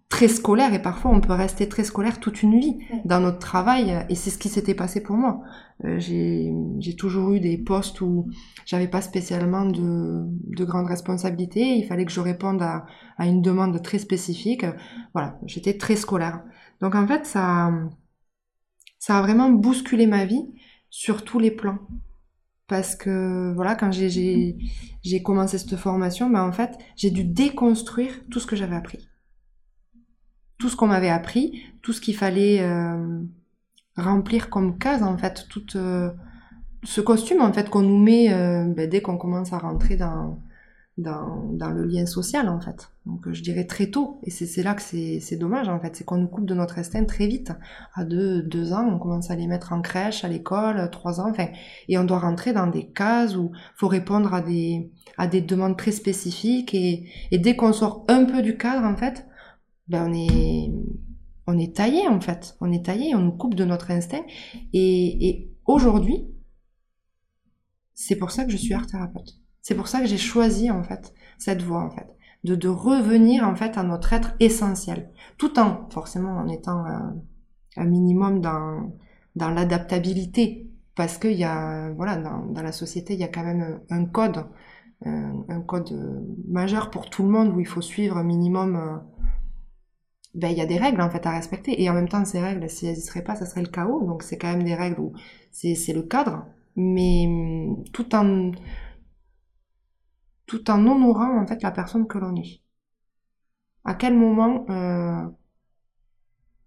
[0.08, 4.06] très scolaire et parfois on peut rester très scolaire toute une vie dans notre travail.
[4.08, 5.42] Et c'est ce qui s'était passé pour moi.
[5.84, 8.30] Euh, j'ai toujours eu des postes où
[8.66, 10.24] j'avais pas spécialement de,
[10.56, 11.78] de grandes responsabilités.
[11.78, 12.86] Il fallait que je réponde à,
[13.18, 14.66] à une demande très spécifique.
[15.14, 16.42] Voilà, j'étais très scolaire.
[16.80, 17.72] Donc en fait, ça
[19.04, 20.46] ça a vraiment bousculé ma vie
[20.90, 21.80] sur tous les plans.
[22.68, 24.56] Parce que voilà, quand j'ai
[25.26, 29.10] commencé cette formation, ben en fait, j'ai dû déconstruire tout ce que j'avais appris.
[30.58, 33.20] Tout ce qu'on m'avait appris, tout ce qu'il fallait euh,
[33.98, 36.10] remplir comme case, en fait, tout euh,
[36.84, 40.40] ce costume en fait qu'on nous met euh, ben, dès qu'on commence à rentrer dans,
[40.98, 42.92] dans, le lien social en fait.
[43.06, 46.18] Donc je dirais très tôt, et c'est là que c'est dommage en fait, c'est qu'on
[46.18, 47.52] nous coupe de notre instinct très vite.
[47.96, 51.30] À deux, deux ans, on commence à les mettre en crèche, à l'école, trois ans,
[51.30, 51.48] enfin,
[51.88, 55.78] et on doit rentrer dans des cases où faut répondre à des, à des demandes
[55.78, 59.26] très spécifiques, et, dès qu'on sort un peu du cadre en fait,
[59.88, 60.72] ben on est,
[61.48, 64.24] on est taillé en fait, on est taillé, on nous coupe de notre instinct,
[64.74, 66.28] et aujourd'hui,
[67.96, 69.43] c'est pour ça que je suis art thérapeute.
[69.64, 72.08] C'est pour ça que j'ai choisi en fait cette voie en fait,
[72.44, 77.00] de, de revenir en fait à notre être essentiel, tout en forcément en étant euh,
[77.78, 83.28] un minimum dans l'adaptabilité, parce qu'il y a voilà dans, la société il y a
[83.28, 84.46] quand même un, code,
[85.06, 88.76] un, code euh, majeur pour tout le monde où il faut suivre un minimum.
[88.76, 88.98] Euh,
[90.36, 91.82] ben, il y a des règles en fait à respecter.
[91.82, 94.04] Et en même temps ces règles si elles n'y seraient pas ça serait le chaos.
[94.06, 95.14] Donc c'est quand même des règles où
[95.52, 96.46] c'est le cadre.
[96.76, 97.28] Mais
[97.92, 98.52] tout en
[100.46, 102.62] tout en honorant en fait la personne que l'on est.
[103.86, 105.26] À quel moment, euh,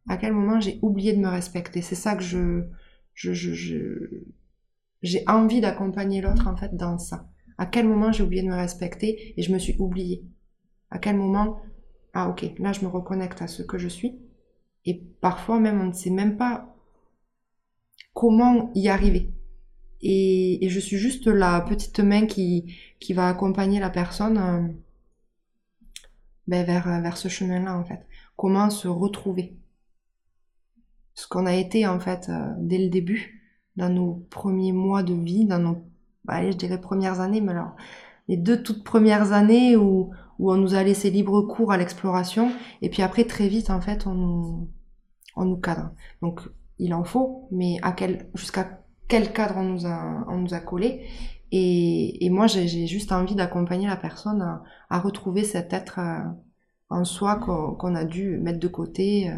[0.09, 1.83] à quel moment j'ai oublié de me respecter?
[1.83, 2.65] C'est ça que je,
[3.15, 4.25] je, je,
[5.03, 7.29] j'ai envie d'accompagner l'autre en fait dans ça.
[7.59, 10.25] À quel moment j'ai oublié de me respecter et je me suis oubliée?
[10.91, 11.61] À quel moment
[12.15, 14.19] ah ok là je me reconnecte à ce que je suis
[14.87, 16.75] et parfois même on ne sait même pas
[18.15, 19.33] comment y arriver.
[20.03, 24.69] Et, je suis juste la petite main qui, qui va accompagner la personne euh,
[26.47, 28.07] ben vers, vers ce chemin-là, en fait.
[28.37, 29.57] Comment se retrouver.
[31.15, 33.43] Ce qu'on a été, en fait, euh, dès le début,
[33.77, 35.85] dans nos premiers mois de vie, dans nos,
[36.29, 37.75] allez, je dirais premières années, mais alors,
[38.29, 42.53] les deux toutes premières années où, où on nous a laissé libre cours à l'exploration,
[42.83, 44.71] et puis après, très vite, en fait, on nous,
[45.37, 45.91] on nous cadre.
[46.23, 46.41] Donc,
[46.79, 51.07] il en faut, mais à quel, jusqu'à quel cadre on nous a, collé.
[51.53, 56.21] Et, moi, j'ai juste envie d'accompagner la personne à, retrouver cet être euh,
[56.91, 59.37] en soi qu'on a dû mettre de côté, euh,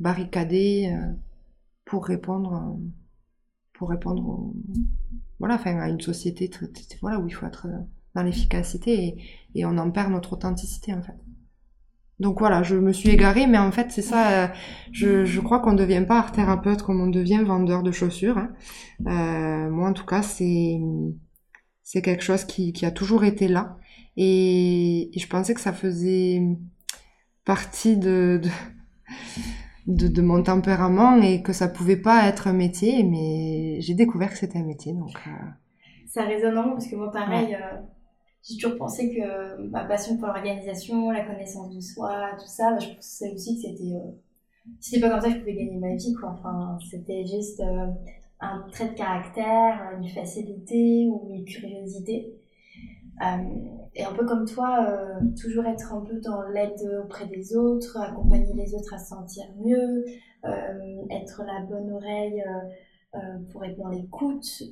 [0.00, 1.12] barricader euh,
[1.84, 2.78] pour répondre,
[3.74, 4.52] pour répondre,
[5.38, 6.50] voilà, enfin, à une société
[7.00, 7.66] voilà où il faut être
[8.14, 9.24] dans l'efficacité et,
[9.54, 11.16] et on en perd notre authenticité en fait.
[12.22, 14.44] Donc voilà, je me suis égarée, mais en fait c'est ça.
[14.44, 14.48] Euh,
[14.92, 18.38] je, je, crois qu'on ne devient pas art thérapeute comme on devient vendeur de chaussures.
[18.38, 18.50] Hein.
[19.08, 20.78] Euh, moi en tout cas, c'est
[21.82, 23.76] c'est quelque chose qui, qui, a toujours été là,
[24.16, 26.40] et, je pensais que ça faisait
[27.44, 28.40] partie de,
[29.88, 34.30] de, de, mon tempérament et que ça pouvait pas être un métier, mais j'ai découvert
[34.30, 34.92] que c'était un métier.
[34.92, 35.30] Donc euh...
[36.06, 37.56] ça résonne en parce que moi pareil.
[37.56, 37.78] Euh,
[38.42, 42.78] j'ai toujours pensé que ma passion pour l'organisation, la connaissance de soi, tout ça, bah,
[42.78, 43.94] je pensais aussi que c'était.
[43.94, 44.10] Euh,
[44.80, 46.30] c'était pas comme ça que je pouvais gagner ma vie, quoi.
[46.30, 47.86] Enfin, c'était juste euh,
[48.40, 52.34] un trait de caractère, une facilité ou une curiosité.
[53.22, 53.36] Euh,
[53.94, 57.98] et un peu comme toi, euh, toujours être un peu dans l'aide auprès des autres,
[57.98, 60.04] accompagner les autres à se sentir mieux,
[61.10, 62.42] être la bonne oreille
[63.52, 64.62] pour être dans l'écoute,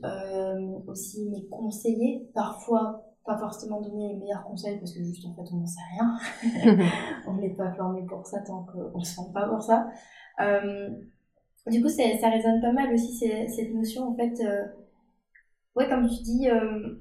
[0.88, 5.52] aussi les conseiller, parfois pas forcément donner les meilleurs conseils parce que juste en fait
[5.52, 6.86] on n'en sait rien.
[7.26, 9.88] on n'est pas formé pour ça tant qu'on ne se forme pas pour ça.
[10.40, 10.88] Euh,
[11.66, 14.40] du coup, ça résonne pas mal aussi cette notion en fait.
[14.42, 14.66] Euh,
[15.76, 16.48] ouais, comme tu dis.
[16.48, 16.94] Euh,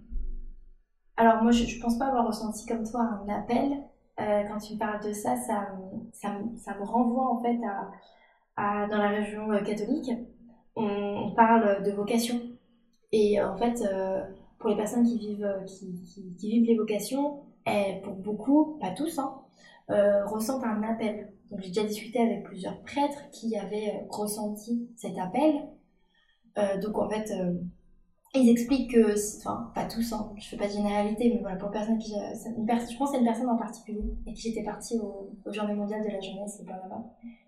[1.15, 3.83] alors moi, je, je pense pas avoir ressenti comme toi un appel.
[4.17, 5.67] quand tu me parles de ça, ça,
[6.11, 7.91] ça, ça me renvoie en fait à,
[8.55, 10.11] à dans la région catholique.
[10.75, 12.39] On, on, parle de vocation.
[13.11, 13.81] Et en fait,
[14.59, 16.03] pour les personnes qui vivent, euh, qui,
[16.37, 19.41] qui, vivent les vocations, et pour beaucoup, pas tous, hein,
[19.89, 21.33] euh, ressentent un appel.
[21.49, 25.67] Donc j'ai déjà discuté avec plusieurs prêtres qui avaient euh, ressenti cet appel.
[26.83, 27.31] donc en fait,
[28.35, 31.71] ils expliquent que, enfin pas tous, hein, je fais pas de généralité, mais voilà, pour
[31.71, 35.31] personne qui, une je pense à une personne en particulier, et qui j'étais partie au,
[35.45, 36.61] au Journée de la jeunesse,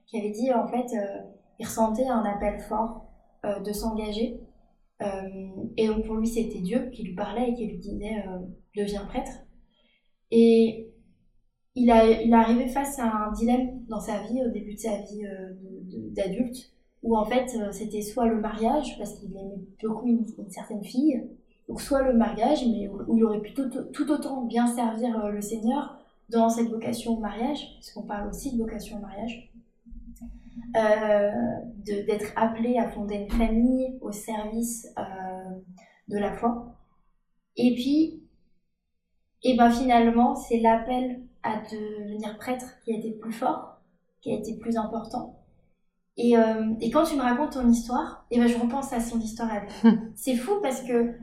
[0.07, 0.95] qui avait dit en fait,
[1.59, 3.05] il ressentait un appel fort
[3.43, 4.39] de s'engager
[5.77, 8.39] et donc pour lui, c'était Dieu qui lui parlait et qui lui disait euh,
[8.75, 9.31] deviens prêtre.
[10.31, 10.91] Et
[11.75, 14.97] il, a, il arrivé face à un dilemme dans sa vie, au début de sa
[14.97, 15.53] vie euh,
[16.11, 16.71] d'adulte,
[17.03, 21.23] où en fait c'était soit le mariage, parce qu'il aimait beaucoup une, certaine fille,
[21.77, 25.97] soit le mariage, mais où, il aurait pu tout, autant bien servir le Seigneur
[26.29, 29.50] dans cette vocation au mariage, puisqu'on parle aussi de vocation au mariage, euh,
[30.73, 35.59] d'être appelé à fonder une famille au service euh,
[36.07, 36.75] de la foi.
[37.55, 38.23] Et puis,
[39.43, 43.81] et ben finalement, c'est l'appel à devenir prêtre qui a été plus fort,
[44.21, 45.39] qui a été plus important.
[46.17, 49.19] Et, euh, et quand tu me racontes ton histoire, et ben je repense à son
[49.19, 49.69] histoire à lui.
[50.15, 51.15] c'est fou parce que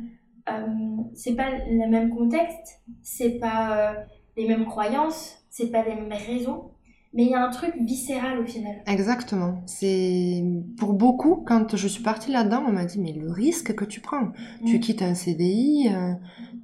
[0.48, 3.94] euh, c'est pas le même contexte, c'est pas
[4.36, 6.72] les mêmes croyances, c'est pas les mêmes raisons,
[7.14, 8.82] mais il y a un truc viscéral au final.
[8.86, 9.62] Exactement.
[9.66, 10.44] C'est
[10.76, 14.00] pour beaucoup quand je suis partie là-dedans, on m'a dit mais le risque que tu
[14.00, 14.32] prends,
[14.66, 14.80] tu mm.
[14.80, 16.12] quittes un CDI, euh,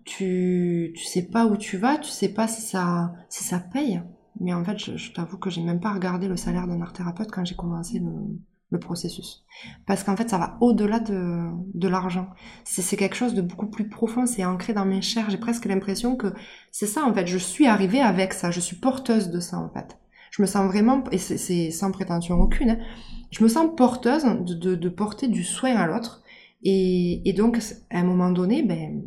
[0.05, 4.03] tu tu sais pas où tu vas, tu sais pas si ça si ça paye.
[4.41, 7.31] Mais en fait, je, t'avoue que j'ai même pas regardé le salaire d'un art thérapeute
[7.31, 8.11] quand j'ai commencé le,
[8.71, 9.45] le processus.
[9.87, 12.29] Parce qu'en fait, ça va au-delà de, de l'argent.
[12.65, 15.31] C'est quelque chose de beaucoup plus profond, c'est ancré dans mes chairs.
[15.31, 16.35] J'ai presque l'impression que
[16.73, 17.29] c'est ça, en fait.
[17.29, 19.97] Je suis arrivée avec ça, je suis porteuse de ça, en fait
[20.35, 22.79] je me sens vraiment, et c'est sans prétention aucune, hein,
[23.31, 26.23] je me sens porteuse de, porter du soin à l'autre.
[26.65, 29.01] Et, et, donc, à un moment donné, ben,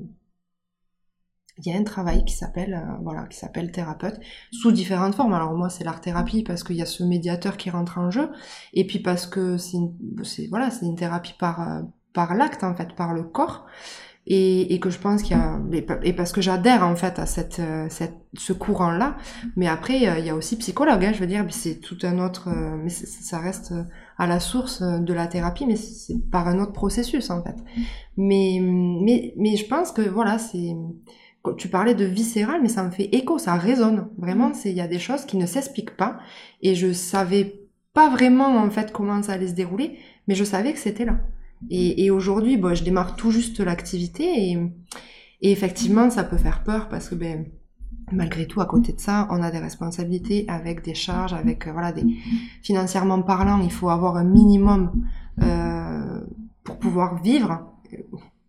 [1.57, 4.19] il y a un travail qui s'appelle euh, voilà qui s'appelle thérapeute
[4.51, 7.71] sous différentes formes alors moi c'est l'art thérapie parce qu'il y a ce médiateur qui
[7.71, 8.29] rentre en jeu
[8.73, 9.79] et puis parce que c'est
[10.49, 11.81] voilà c'est une thérapie par euh,
[12.13, 13.65] par l'acte en fait par le corps
[14.29, 15.59] et, et que je pense qu'il y a
[16.03, 19.15] et parce que j'adhère en fait à cette, euh, cette ce courant là
[19.55, 22.49] mais après il y a aussi psychologue hein, je veux dire c'est tout un autre
[22.49, 23.73] euh, mais ça reste
[24.17, 27.55] à la source de la thérapie mais c'est par un autre processus en fait.
[28.17, 30.75] Mais mais mais je pense que voilà c'est
[31.57, 34.09] tu parlais de viscéral mais ça me fait écho ça résonne.
[34.17, 36.19] Vraiment c'est il y a des choses qui ne s'expliquent pas.
[36.61, 37.61] Et je savais
[37.93, 41.17] pas vraiment en fait comment ça allait se dérouler mais je savais que c'était là
[41.69, 44.51] et, aujourd'hui, je démarre tout juste l'activité
[45.41, 47.45] et, effectivement, ça peut faire peur parce que ben,
[48.11, 51.71] malgré tout, à côté de ça, on a des responsabilités avec des charges, avec euh,
[51.71, 51.93] voilà,
[52.61, 55.07] financièrement parlant, il faut avoir un minimum
[55.41, 56.21] euh,
[56.63, 57.73] pour pouvoir vivre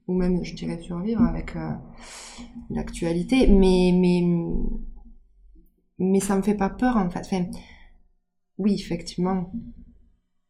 [0.07, 1.71] ou même, je dirais, survivre avec euh,
[2.71, 3.47] l'actualité.
[3.47, 4.23] Mais mais
[5.99, 7.51] mais ça me fait pas peur en fait.
[8.59, 9.53] Oui, effectivement,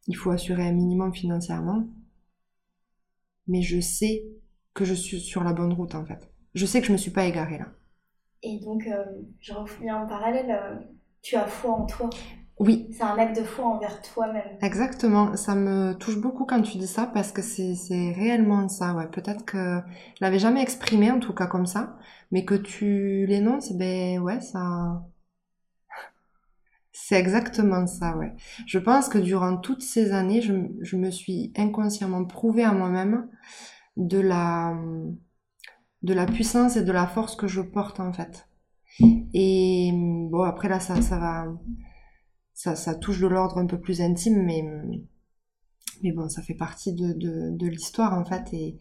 [0.07, 1.85] il faut assurer un minimum financièrement
[3.49, 4.23] mais je sais
[4.73, 6.31] que je suis sur la bonne route en fait.
[6.53, 7.65] Je sais que je me suis pas égarée là.
[8.41, 9.03] Et donc, euh,
[9.41, 10.75] je reviens en parallèle, euh,
[11.21, 12.09] tu as foi en toi.
[12.57, 12.87] Oui.
[12.91, 14.57] C'est un acte de foi envers toi-même.
[14.61, 15.35] Exactement.
[15.35, 18.93] Ça me touche beaucoup quand tu dis ça parce que c'est réellement ça.
[18.93, 19.07] Ouais.
[19.07, 19.79] Peut-être que
[20.15, 21.97] je l'avais jamais exprimé en tout cas comme ça,
[22.31, 25.03] mais que tu l'énonces, ben ouais, ça,
[27.01, 28.35] c'est exactement ça, ouais.
[28.67, 33.27] Je pense que durant toutes ces années, je, me suis inconsciemment prouvé à moi-même
[33.97, 34.75] de la,
[36.27, 38.47] puissance et de la force que je porte, en fait.
[39.33, 41.47] Et bon, après là, ça, ça va,
[42.53, 44.63] ça, touche de l'ordre un peu plus intime, mais,
[46.03, 48.53] mais bon, ça fait partie de, l'histoire, en fait.
[48.53, 48.77] Et,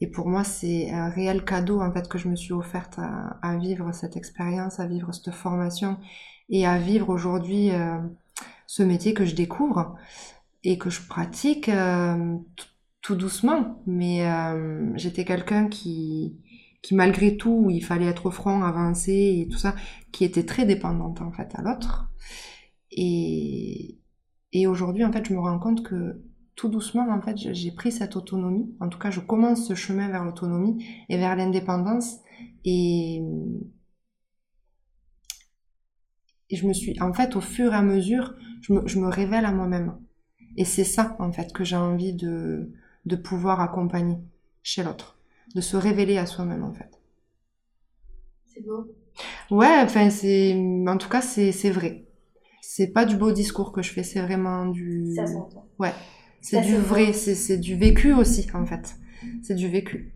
[0.00, 3.56] et pour moi, c'est un réel cadeau, en fait, que je me suis offerte à
[3.56, 5.98] vivre cette expérience, à vivre cette formation
[6.48, 7.98] et à vivre aujourd'hui euh,
[8.66, 9.94] ce métier que je découvre
[10.64, 12.36] et que je pratique euh,
[13.00, 13.82] tout doucement.
[13.86, 16.36] Mais euh, j'étais quelqu'un qui,
[16.82, 19.74] qui malgré tout, il fallait être franc, avancer et tout ça,
[20.12, 22.08] qui était très dépendante en fait à l'autre.
[22.90, 23.98] Et,
[24.52, 26.22] et aujourd'hui, en fait, je me rends compte que
[26.54, 28.74] tout doucement, en fait, j'ai pris cette autonomie.
[28.80, 32.18] En tout cas, je commence ce chemin vers l'autonomie et vers l'indépendance
[32.64, 33.22] Et,
[36.52, 39.08] et je me suis, en fait, au fur et à mesure, je me, je me
[39.08, 39.96] révèle à moi-même.
[40.58, 42.70] Et c'est ça, en fait, que j'ai envie de,
[43.06, 44.18] de pouvoir accompagner
[44.62, 45.18] chez l'autre.
[45.54, 47.00] De se révéler à soi-même, en fait.
[48.44, 48.86] C'est beau.
[49.50, 50.54] Ouais, enfin, c'est,
[50.86, 52.04] en tout cas, c'est, c'est vrai.
[52.60, 55.14] C'est pas du beau discours que je fais, c'est vraiment du.
[55.16, 55.66] Ça s'entend.
[55.78, 55.92] Ouais.
[56.42, 58.96] C'est du vrai, c'est, c'est du vécu aussi, en fait.
[59.42, 60.12] C'est du vécu.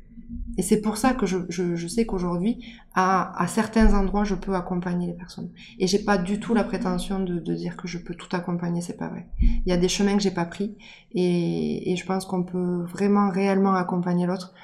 [0.59, 5.13] Et c'est pour ça que je, sais qu'aujourd'hui, à, certains endroits, je peux accompagner les
[5.13, 5.51] personnes.
[5.79, 8.97] Et j'ai pas du tout la prétention de, dire que je peux tout accompagner, c'est
[8.97, 9.29] pas vrai.
[9.41, 10.77] Il y a des chemins que j'ai pas pris,
[11.13, 14.55] et, je pense qu'on peut vraiment, réellement accompagner l'autre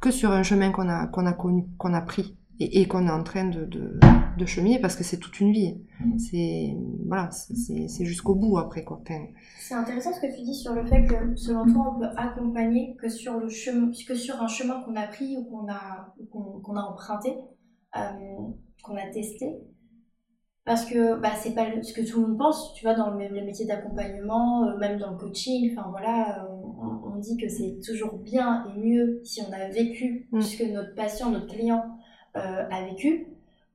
[0.00, 3.24] que sur un chemin qu'on a connu, qu'on a pris, et, et qu'on est en
[3.24, 3.98] train de, de,
[4.38, 5.80] de cheminer, parce que c'est toute une vie.
[6.18, 9.00] C'est, voilà, c'est- jusqu'au bout après, quoi.
[9.02, 9.24] Enfin,
[9.58, 12.96] C'est intéressant ce que tu dis sur le fait que, selon toi, on peut accompagner
[12.96, 16.76] que sur, le chemin, que sur un chemin qu'on a pris ou qu'on a, qu'on
[16.76, 17.34] a emprunté,
[17.96, 18.00] euh,
[18.84, 19.56] qu'on a testé.
[20.66, 23.16] Parce que bah, c'est pas ce que tout le monde pense, tu vois, dans le,
[23.16, 27.36] même- le métier d'accompagnement, euh, même dans le coaching, enfin voilà, euh, on, on dit
[27.38, 30.40] que c'est toujours bien et mieux si on a vécu Mm.
[30.42, 31.82] ce que notre patient, notre client
[32.34, 33.26] a vécu,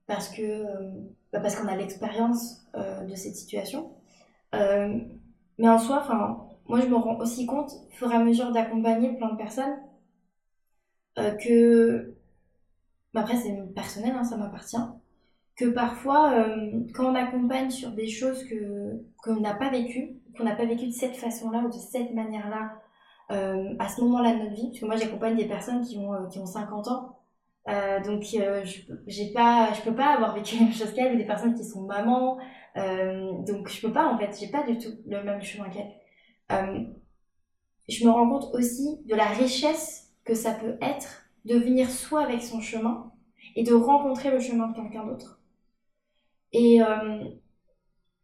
[0.08, 0.92] parce que euh,
[1.34, 3.92] bah, parce qu'on a l'expérience euh, de cette situation.
[4.54, 5.00] Euh,
[5.58, 8.52] mais en soi, enfin, moi je me rends aussi compte, au fur et à mesure
[8.52, 9.76] d'accompagner plein de personnes,
[11.20, 12.16] euh, que,
[13.14, 14.78] bah, après c'est personnel, hein, ça m'appartient,
[15.56, 20.44] que parfois, euh, quand on accompagne sur des choses que qu'on n'a pas vécues, qu'on
[20.44, 22.74] n'a pas vécues de cette façon-là ou de cette manière-là,
[23.32, 26.14] euh, à ce moment-là de notre vie, parce que moi j'accompagne des personnes qui ont,
[26.14, 27.15] euh, qui ont 50 ans,
[27.68, 31.18] euh, donc euh, je pas je peux pas avoir vécu la même chose qu'elles ou
[31.18, 32.38] des personnes qui sont mamans.
[32.78, 34.38] Euh, donc je peux pas en fait.
[34.40, 35.94] J'ai pas du tout le même chemin qu'elles
[36.52, 36.84] Euh,
[37.90, 42.24] je me rends compte aussi de la richesse que ça peut être de venir soi
[42.24, 43.12] avec son chemin
[43.56, 45.40] et de rencontrer le chemin de quelqu'un d'autre.
[46.52, 47.24] Et euh,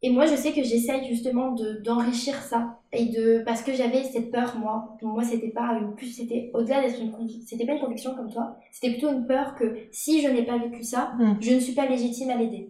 [0.04, 2.80] et moi je sais que j'essaye justement de d'enrichir ça.
[2.94, 4.98] Et de parce que j'avais cette peur moi.
[5.00, 8.16] Pour moi c'était pas une plus c'était au-delà d'être une conviction c'était pas une conviction
[8.16, 8.58] comme toi.
[8.72, 11.36] C'était plutôt une peur que si je n'ai pas vécu ça Mm.
[11.40, 12.70] je ne suis pas légitime à l'aider.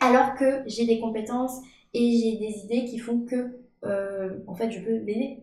[0.00, 1.58] Alors que j'ai des compétences
[1.92, 5.38] et j'ai des idées qui font que euh, en fait je peux l'aider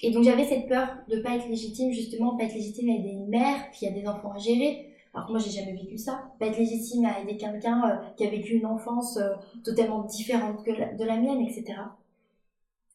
[0.00, 3.10] et donc j'avais cette peur de pas être légitime justement pas être légitime à aider
[3.10, 6.32] une mère qui a des enfants à gérer alors que moi j'ai jamais vécu ça
[6.38, 10.64] pas être légitime à aider quelqu'un euh, qui a vécu une enfance euh, totalement différente
[10.64, 11.80] que de la mienne etc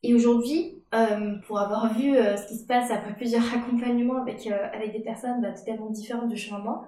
[0.04, 4.92] et aujourd'hui euh, pour avoir vu ce qui se passe après plusieurs accompagnements avec avec
[4.94, 6.88] des personnes bah, totalement différentes de chez moi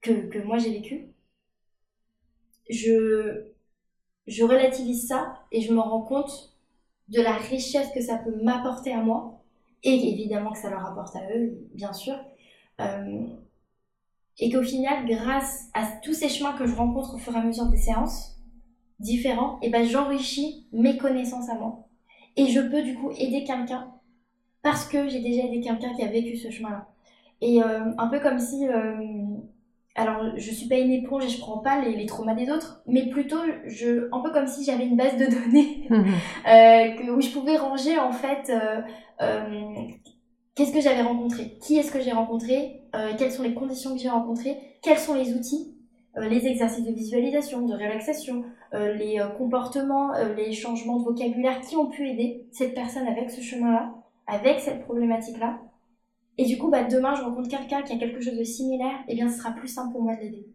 [0.00, 1.08] que, que moi j'ai vécu
[2.70, 3.52] je
[4.26, 6.56] je relativise ça et je me rends compte
[7.08, 9.42] de la richesse que ça peut m'apporter à moi
[9.82, 12.14] et évidemment que ça leur apporte à eux, bien sûr.
[14.38, 17.42] Et qu'au final, grâce à tous ces chemins que je rencontre au fur et à
[17.42, 18.38] mesure des séances
[18.98, 21.88] différents, et ben j'enrichis mes connaissances à moi.
[22.36, 23.92] Et je peux du coup aider quelqu'un
[24.62, 26.88] parce que j'ai déjà aidé quelqu'un qui a vécu ce chemin-là.
[27.40, 28.94] Et euh, un peu comme si euh,
[29.96, 32.82] alors je suis pas une éponge et je prends pas les, les traumas des autres,
[32.86, 37.20] mais plutôt je, un peu comme si j'avais une base de données euh, que, où
[37.20, 38.50] je pouvais ranger en fait
[40.54, 44.00] qu'est-ce que j'avais rencontré, qui est-ce que j'ai rencontré, euh, quelles sont les conditions que
[44.00, 45.74] j'ai rencontrées, quels sont les outils,
[46.18, 51.76] euh, les exercices de visualisation, de relaxation, euh, les comportements, les changements de vocabulaire qui
[51.76, 53.94] ont pu aider cette personne avec ce chemin-là,
[54.26, 55.60] avec cette problématique-là?
[56.38, 59.14] Et du coup, bah, demain, je rencontre quelqu'un qui a quelque chose de similaire, et
[59.14, 60.46] bien, ce sera plus simple pour moi de l'aider.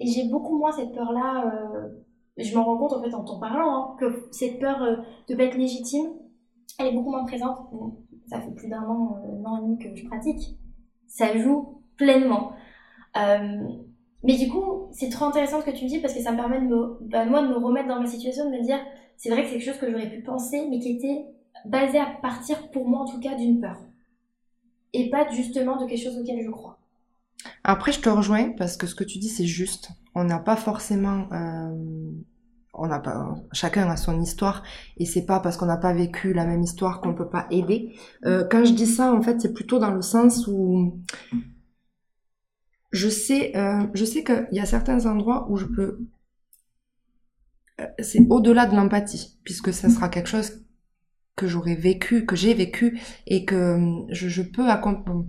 [0.00, 1.52] Et j'ai beaucoup moins cette peur-là.
[2.36, 4.80] je m'en rends compte en fait en t'en parlant, hein, que cette peur
[5.28, 6.06] de pas être légitime,
[6.78, 7.58] elle est beaucoup moins présente.
[8.26, 10.56] Ça fait plus d'un an, un an et demi que je pratique.
[11.06, 12.52] Ça joue pleinement.
[13.16, 13.58] Euh,
[14.24, 16.36] mais du coup, c'est trop intéressant ce que tu me dis parce que ça me
[16.36, 18.78] permet de me, bah, moi de me remettre dans ma situation, de me dire,
[19.16, 21.26] c'est vrai que c'est quelque chose que j'aurais pu penser, mais qui était
[21.66, 23.76] basé à partir, pour moi en tout cas, d'une peur.
[24.92, 26.78] Et pas justement de quelque chose auquel je crois.
[27.64, 29.90] Après, je te rejoins parce que ce que tu dis, c'est juste.
[30.14, 32.10] On n'a pas forcément, euh,
[32.72, 34.62] on n'a pas, chacun a son histoire
[34.96, 37.92] et c'est pas parce qu'on n'a pas vécu la même histoire qu'on peut pas aider.
[38.24, 40.98] Euh, quand je dis ça, en fait, c'est plutôt dans le sens où
[42.94, 45.98] je sais, euh, je sais qu'il y a certains endroits où je peux,
[47.80, 50.64] euh, c'est au-delà de l'empathie puisque ça sera quelque chose
[51.36, 55.26] que j'aurais vécu, que j'ai vécu et que euh, je, je peux accompagner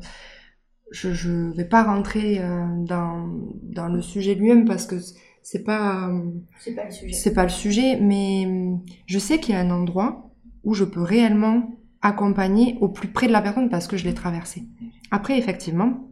[0.92, 2.40] je je vais pas rentrer
[2.86, 3.28] dans
[3.64, 4.96] dans le sujet lui-même parce que
[5.42, 6.12] c'est pas
[6.60, 7.14] C'est pas le sujet.
[7.14, 8.48] c'est pas le sujet mais
[9.08, 10.30] je sais qu'il y a un endroit
[10.64, 14.14] où je peux réellement accompagner au plus près de la personne parce que je l'ai
[14.14, 14.64] traversé.
[15.10, 16.08] Après effectivement,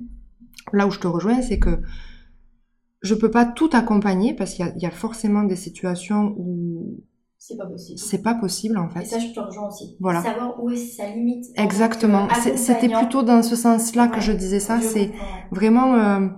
[0.71, 1.81] là où je te rejoins, c'est que
[3.01, 7.03] je peux pas tout accompagner parce qu'il y, y, a forcément des situations où
[7.45, 7.99] c'est pas possible.
[7.99, 9.01] C'est pas possible en fait.
[9.01, 9.97] Et ça, je te rejoins aussi.
[9.99, 10.23] Voilà.
[10.23, 11.47] Savoir où est sa limite.
[11.57, 12.29] Exactement.
[12.55, 14.79] C'était plutôt dans ce sens-là que je disais ça.
[14.79, 15.11] C'est
[15.51, 16.29] vraiment euh,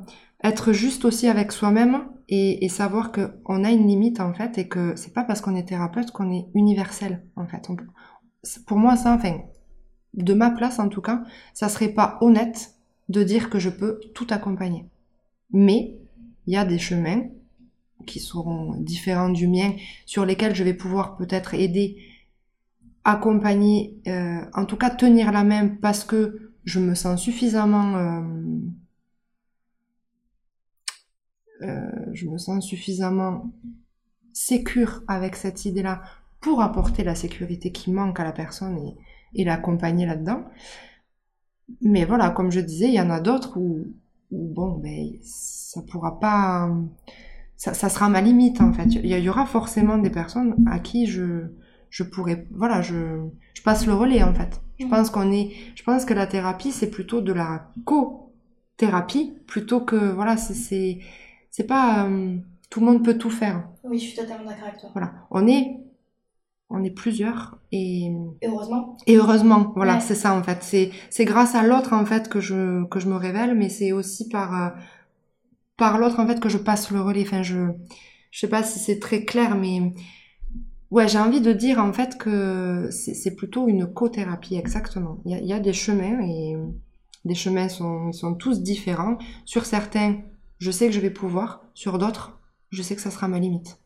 [0.44, 4.58] être juste aussi avec soi-même et, et, savoir que on a une limite en fait
[4.58, 7.70] et que c'est pas parce qu'on est thérapeute qu'on est universel en fait.
[8.66, 9.42] pour moi, ça, enfin,
[10.16, 11.22] de ma place en tout cas,
[11.54, 12.75] ça serait pas honnête
[13.10, 14.86] de dire que je peux tout accompagner.
[15.52, 15.98] Mais
[16.48, 17.24] il y a des chemins
[18.06, 19.74] qui seront différents du mien,
[20.06, 21.98] sur lesquels je vais pouvoir peut-être aider,
[23.04, 28.22] accompagner, euh, en tout cas tenir la main parce que je me sens suffisamment, euh,
[31.62, 33.52] euh, je me sens suffisamment
[34.34, 36.02] sécure avec cette idée-là
[36.42, 38.98] pour apporter la sécurité qui manque à la personne et,
[39.34, 40.44] et l'accompagner là-dedans.
[41.82, 43.88] Mais voilà, comme je disais, il y en a d'autres où,
[44.32, 46.70] où, bon, ben, ça pourra pas,
[47.58, 48.86] ça, ça, sera ma limite en fait.
[48.86, 51.48] Il y, aura forcément des personnes à qui je,
[51.90, 53.20] je pourrais, voilà, je,
[53.54, 54.62] je passe le relais en fait.
[54.80, 59.82] Je pense qu'on est, je pense que la thérapie c'est plutôt de la co-thérapie plutôt
[59.82, 61.00] que, voilà, c'est,
[61.50, 62.38] c'est pas, euh,
[62.70, 63.68] tout le monde peut tout faire.
[63.84, 64.90] Oui, je suis totalement d'accord avec toi.
[64.94, 65.85] Voilà, on est,
[66.70, 68.12] on est plusieurs et,
[68.42, 68.98] et heureusement.
[69.08, 70.60] Et heureusement, voilà, c'est ça en fait.
[70.62, 73.92] C'est, c'est grâce à l'autre en fait que je, que je me révèle, mais c'est
[73.92, 74.70] aussi par euh,
[75.78, 77.22] par l'autre en fait que je passe le relais.
[77.22, 77.72] Enfin, je
[78.32, 79.94] je sais pas si c'est très clair, mais
[80.92, 85.20] ouais, j'ai envie de dire en fait que c'est plutôt une co-thérapie exactement.
[85.26, 86.56] Il y a, y a, des chemins et
[87.26, 89.18] des chemins sont sont tous différents.
[89.46, 90.18] Sur certains,
[90.58, 91.62] je sais que je vais pouvoir.
[91.76, 92.40] Sur d'autres,
[92.72, 93.80] je sais que ça sera ma limite.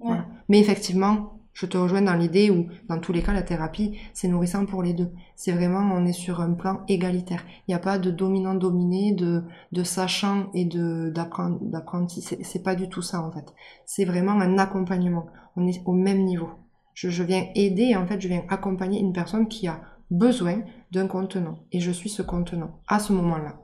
[0.00, 0.26] Voilà.
[0.48, 4.28] Mais effectivement, je te rejoins dans l'idée où, dans tous les cas, la thérapie, c'est
[4.28, 5.10] nourrissant pour les deux.
[5.36, 7.44] C'est vraiment, on est sur un plan égalitaire.
[7.66, 12.22] Il n'y a pas de dominant-dominé, de, de sachant et de d'apprenti.
[12.22, 13.52] C'est pas du tout ça, en fait.
[13.84, 15.26] C'est vraiment un accompagnement.
[15.56, 16.48] On est au même niveau.
[16.94, 19.80] Je, je viens aider, en fait, je viens accompagner une personne qui a
[20.10, 21.58] besoin d'un contenant.
[21.70, 23.58] Et je suis ce contenant, à ce moment-là.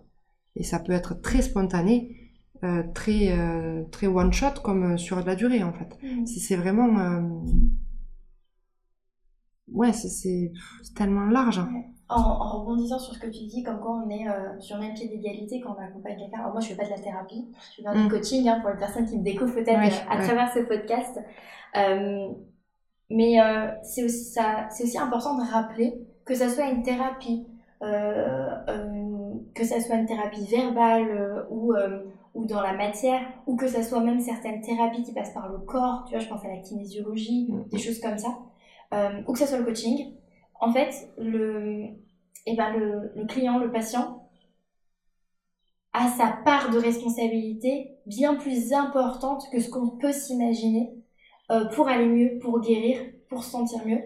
[0.57, 2.18] Et ça peut être très spontané,
[2.65, 5.97] euh, très euh, très one shot comme euh, sur de la durée en fait.
[6.03, 6.27] Mmh.
[6.27, 6.89] C'est vraiment
[9.69, 10.51] ouais c'est
[10.97, 11.61] tellement large.
[11.61, 11.71] Hein.
[12.09, 14.25] En, en, rebondissant sur ce que tu dis, comme quoi on est
[14.61, 16.39] sur le même pied d'égalité quand on accompagne quelqu'un.
[16.39, 17.47] Alors moi, je fais pas de la thérapie,
[17.77, 18.09] je fais du mmh.
[18.09, 21.21] coaching hein, pour les personnes qui me découvrent peut-être à travers ce podcast.
[23.11, 23.37] mais
[23.85, 25.95] c'est aussi ça, c'est aussi important de rappeler
[26.25, 27.47] que ça soit une thérapie,
[27.81, 31.75] que ça soit une thérapie verbale ou
[32.39, 35.59] ou dans la matière, ou que ça soit même certaines thérapies qui passent par le
[35.59, 37.69] corps, tu vois, je pense à la kinésiologie, mm.
[37.69, 38.29] des choses comme ça,
[38.95, 40.15] euh, ou que ça soit le coaching,
[40.61, 41.89] en fait, le,
[42.47, 44.31] eh ben le, le client, le patient,
[45.93, 50.95] a sa part de responsabilité bien plus importante que ce qu'on peut s'imaginer
[51.51, 54.03] euh, pour aller mieux, pour guérir, pour se sentir mieux.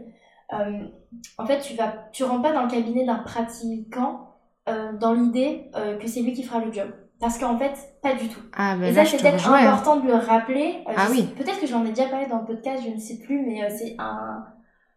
[0.55, 0.89] Euh,
[1.37, 4.29] en fait, tu vas, tu rentres pas dans le cabinet d'un pratiquant
[4.65, 6.93] dans l'idée que c'est lui qui fera le job.
[7.23, 8.41] Parce qu'en fait, pas du tout.
[8.53, 10.83] Ah, et ça, c'est peut-être important de le rappeler.
[10.89, 11.23] Euh, ah oui.
[11.37, 13.69] Peut-être que j'en ai déjà parlé dans le podcast, je ne sais plus, mais euh,
[13.71, 14.45] c'est un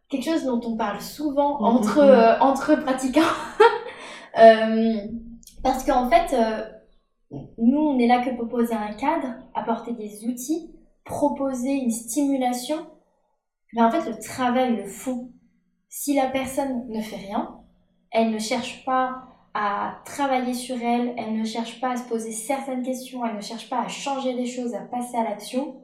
[0.10, 2.10] quelque chose dont on parle souvent mm, entre, mm, mm.
[2.10, 3.22] Euh, entre pratiquants.
[5.64, 6.36] parce qu'en fait,
[7.60, 10.74] nous, on est là que pour poser un cadre, apporter des outils,
[11.04, 12.88] proposer une stimulation.
[13.74, 15.30] Mais en fait, le travail, le fond,
[15.90, 17.60] si la personne ne fait rien,
[18.10, 22.34] elle ne cherche pas à travailler sur elle, elle ne cherche pas à se poser
[22.34, 25.78] certaines questions, elle ne cherche pas à changer les choses, à passer à l'action,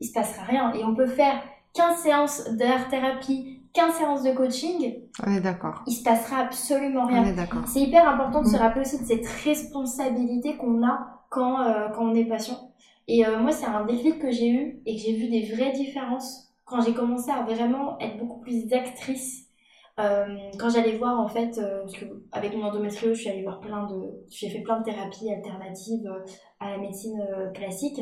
[0.00, 0.72] il se passera rien.
[0.72, 1.42] Et on peut faire
[1.74, 4.94] 15 séances d'art thérapie, 15 séances de coaching.
[5.24, 5.82] On est d'accord.
[5.86, 7.22] Il se passera absolument rien.
[7.22, 7.62] On est d'accord.
[7.66, 8.60] C'est hyper important de se mm.
[8.60, 12.72] rappeler aussi de cette responsabilité qu'on a quand, euh, quand on est patient.
[13.08, 15.72] Et euh, moi, c'est un déclic que j'ai eu et que j'ai vu des vraies
[15.72, 19.49] différences quand j'ai commencé à vraiment être beaucoup plus actrice
[19.98, 21.84] euh, quand j'allais voir en fait, euh,
[22.32, 26.06] avec mon endométriose, je suis allée voir plein de, j'ai fait plein de thérapies alternatives
[26.06, 26.24] euh,
[26.60, 27.20] à la médecine
[27.54, 28.00] classique.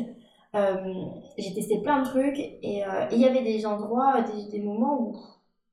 [0.53, 5.15] j'ai testé plein de trucs et il y avait des endroits, des, des moments où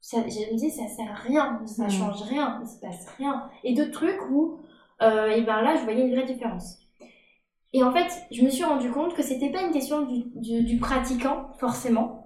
[0.00, 3.48] ça, je me disais ça sert à rien, ça change rien, il se passe rien.
[3.64, 4.60] Et d'autres trucs où,
[5.00, 6.78] et ben là, je voyais une vraie différence.
[7.72, 10.62] Et en fait, je me suis rendu compte que c'était pas une question du, du,
[10.62, 12.25] du pratiquant forcément,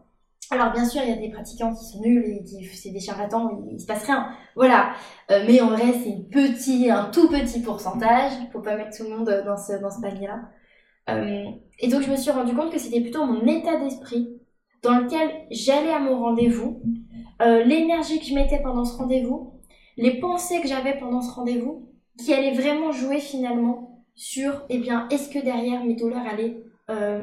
[0.51, 2.99] alors bien sûr, il y a des pratiquants qui sont nuls et qui c'est des
[2.99, 4.31] charlatans, il, il se passe rien.
[4.57, 4.93] Voilà.
[5.31, 8.33] Euh, mais en vrai, c'est un tout petit pourcentage.
[8.41, 10.41] Il faut pas mettre tout le monde dans ce dans ce panier-là.
[11.09, 11.45] Euh,
[11.79, 14.41] et donc je me suis rendu compte que c'était plutôt mon état d'esprit
[14.83, 16.83] dans lequel j'allais à mon rendez-vous,
[17.43, 19.61] euh, l'énergie que je mettais pendant ce rendez-vous,
[19.97, 21.89] les pensées que j'avais pendant ce rendez-vous,
[22.19, 26.65] qui allaient vraiment jouer finalement sur, eh bien, est-ce que derrière mes douleurs allaient,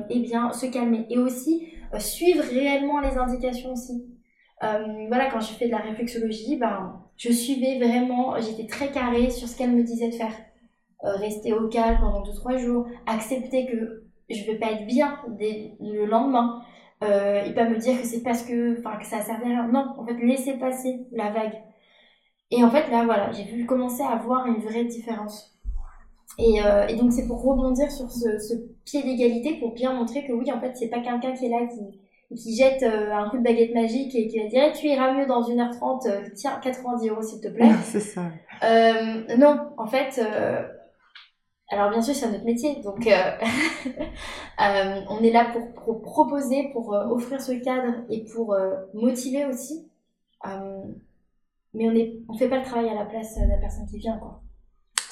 [0.10, 1.06] eh bien, se calmer.
[1.10, 1.68] Et aussi,
[2.00, 4.06] suivre réellement les indications aussi.
[4.64, 9.30] Euh, voilà, quand je fais de la réflexologie, ben, je suivais vraiment, j'étais très carrée
[9.30, 10.34] sur ce qu'elle me disait de faire.
[11.04, 15.20] rester au calme pendant 2-3 jours, accepter que je vais pas être bien
[15.80, 16.62] le lendemain,
[17.04, 19.68] euh, et pas me dire que c'est parce que, que ça servi à rien.
[19.68, 21.62] Non, en fait, laisser passer la vague.
[22.50, 25.57] Et en fait, là, voilà, j'ai vu commencer à voir une vraie différence.
[26.38, 28.54] Et, euh, et donc, c'est pour rebondir sur ce, ce
[28.86, 31.66] pied d'égalité, pour bien montrer que oui, en fait, c'est pas quelqu'un qui est là
[31.66, 35.14] qui, qui jette euh, un coup de baguette magique et qui va dire tu iras
[35.14, 37.72] mieux dans 1h30, euh, tiens, 90 euros s'il te plaît.
[37.84, 38.24] c'est ça.
[38.64, 40.20] Euh, non, en fait,
[41.70, 43.12] alors bien sûr, c'est notre métier, donc euh,
[44.62, 48.56] euh, on est là pour, proposer, pour euh, offrir ce cadre et pour
[48.94, 49.90] motiver aussi.
[51.74, 53.98] mais on ne on fait pas le travail à la place de la personne qui
[53.98, 54.42] vient, quoi.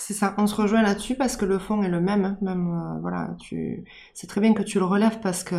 [0.07, 2.25] C'est ça, on se rejoint là-dessus parce que le fond est le même.
[2.25, 2.37] Hein.
[2.41, 3.83] Même voilà, tu,
[4.13, 5.55] c'est très bien que tu le relèves parce que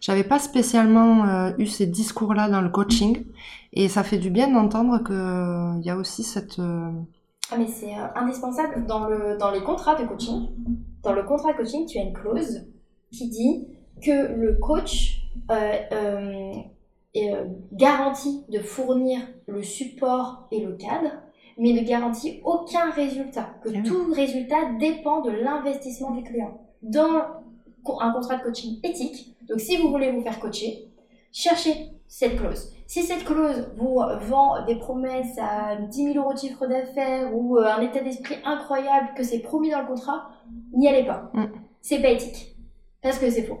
[0.00, 3.26] j'avais pas spécialement eu ces discours-là dans le coaching
[3.72, 6.60] et ça fait du bien d'entendre que il y a aussi cette
[7.52, 8.86] ah, mais c'est euh, indispensable.
[8.86, 10.48] Dans, le, dans les contrats de coaching,
[11.02, 12.66] dans le contrat coaching, tu as une clause
[13.10, 13.66] qui dit
[14.00, 16.52] que le coach euh, euh,
[17.14, 17.34] est,
[17.72, 21.10] garantit de fournir le support et le cadre,
[21.58, 23.48] mais ne garantit aucun résultat.
[23.62, 26.60] Que ah tout résultat dépend de l'investissement du client.
[26.82, 27.22] Dans
[28.00, 30.88] un contrat de coaching éthique, donc si vous voulez vous faire coacher,
[31.32, 32.72] cherchez cette clause.
[32.86, 37.56] Si cette clause vous vend des promesses à 10 000 euros de chiffre d'affaires ou
[37.56, 40.28] euh, un état d'esprit incroyable que c'est promis dans le contrat,
[40.72, 41.30] n'y allez pas.
[41.34, 41.44] Mm.
[41.80, 42.56] C'est pas éthique.
[43.00, 43.60] Parce que c'est faux.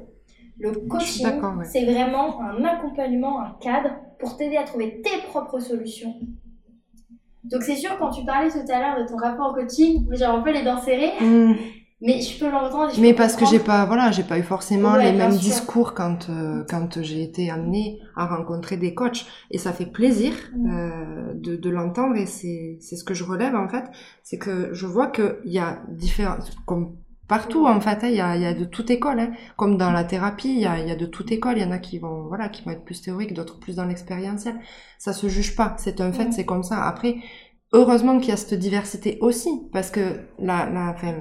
[0.58, 1.26] Le coaching,
[1.64, 6.14] c'est vraiment un accompagnement, un cadre pour t'aider à trouver tes propres solutions.
[7.44, 10.24] Donc c'est sûr, quand tu parlais tout à l'heure de ton rapport au coaching, j'ai
[10.24, 11.12] un peu les dents serrées.
[11.20, 11.54] Mm.
[12.02, 12.92] Mais je peux l'entendre.
[12.98, 16.64] Mais parce que j'ai pas, voilà, j'ai pas eu forcément les mêmes discours quand euh,
[16.68, 20.70] quand j'ai été amenée à rencontrer des coachs, et ça fait plaisir mm.
[20.70, 23.84] euh, de, de l'entendre, et c'est c'est ce que je relève en fait,
[24.22, 26.96] c'est que je vois que il y a différents, comme
[27.30, 29.92] partout en fait, hein, il y, a, y a de toute école, hein, comme dans
[29.92, 32.00] la thérapie, il y a, y a de toute école, il y en a qui
[32.00, 34.56] vont, voilà, qui vont être plus théoriques, d'autres plus dans l'expérientiel.
[34.98, 36.32] Ça se juge pas, c'est un fait, mm.
[36.32, 36.82] c'est comme ça.
[36.82, 37.18] Après,
[37.72, 40.00] heureusement qu'il y a cette diversité aussi, parce que
[40.40, 41.14] la, la, enfin,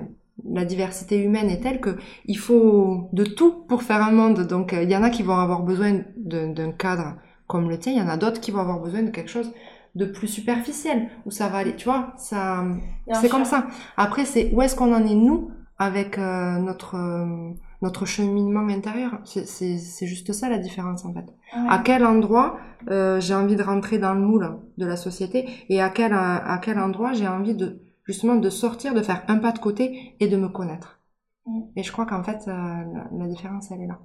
[0.43, 4.47] la diversité humaine est telle que il faut de tout pour faire un monde.
[4.47, 7.93] Donc euh, il y en a qui vont avoir besoin d'un cadre comme le tien,
[7.93, 9.51] il y en a d'autres qui vont avoir besoin de quelque chose
[9.93, 11.75] de plus superficiel où ça va aller.
[11.75, 12.65] Tu vois, ça
[13.13, 13.67] c'est comme ça.
[13.95, 17.51] Après c'est où est-ce qu'on en est nous avec euh, notre euh,
[17.81, 19.19] notre cheminement intérieur.
[19.25, 21.25] C'est juste ça la différence en fait.
[21.53, 22.57] À quel endroit
[22.87, 26.77] j'ai envie de rentrer dans le moule de la société et à quel à quel
[26.77, 30.35] endroit j'ai envie de justement de sortir, de faire un pas de côté et de
[30.35, 30.99] me connaître.
[31.45, 31.61] Mm.
[31.75, 33.99] Et je crois qu'en fait, euh, la, différence, elle est là.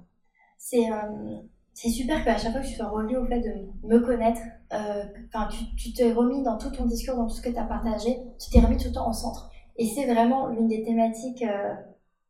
[0.57, 1.39] C'est euh,
[1.73, 4.41] c'est super qu'à chaque fois que tu sois revenu au fait de me connaître,
[4.73, 7.65] euh, enfin tu t'es remis dans tout ton discours, dans tout ce que tu as
[7.65, 9.49] partagé, tu t'es remis tout le temps au centre.
[9.77, 11.43] Et c'est vraiment l'une des thématiques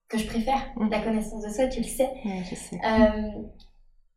[0.08, 0.89] que je préfère, mm.
[0.89, 2.10] la connaissance de soi, tu le sais.
[2.50, 2.80] je sais.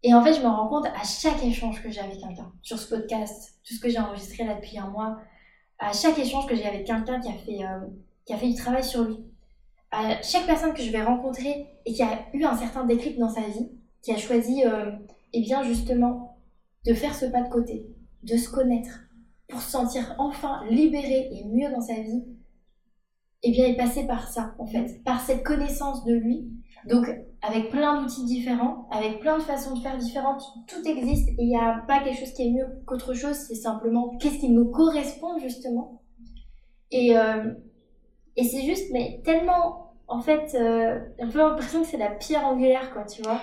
[0.02, 2.78] et en fait, je me rends compte à chaque échange que j'ai avec quelqu'un, sur
[2.78, 5.18] ce podcast, tout ce que j'ai enregistré là depuis un mois,
[5.78, 7.86] à chaque échange que j'ai avec quelqu'un qui a fait euh,
[8.28, 9.16] qui a fait du travail sur lui,
[9.90, 13.30] à chaque personne que je vais rencontrer et qui a eu un certain déclic dans
[13.30, 13.70] sa vie,
[14.02, 14.90] qui a choisi, euh,
[15.32, 16.38] eh bien justement,
[16.84, 17.86] de faire ce pas de côté,
[18.22, 19.00] de se connaître,
[19.48, 22.22] pour se sentir enfin libéré et mieux dans sa vie,
[23.42, 26.48] eh bien, est passé par ça, en fait, par cette connaissance de lui.
[26.86, 27.08] Donc,
[27.42, 31.48] avec plein d'outils différents, avec plein de façons de faire différentes, tout existe et il
[31.48, 34.70] n'y a pas quelque chose qui est mieux qu'autre chose, c'est simplement qu'est-ce qui nous
[34.70, 36.02] correspond justement.
[36.90, 37.52] Et, euh,
[38.36, 42.46] et c'est juste, mais tellement, en fait, euh, un peu l'impression que c'est la pierre
[42.46, 43.40] angulaire, quoi, tu vois.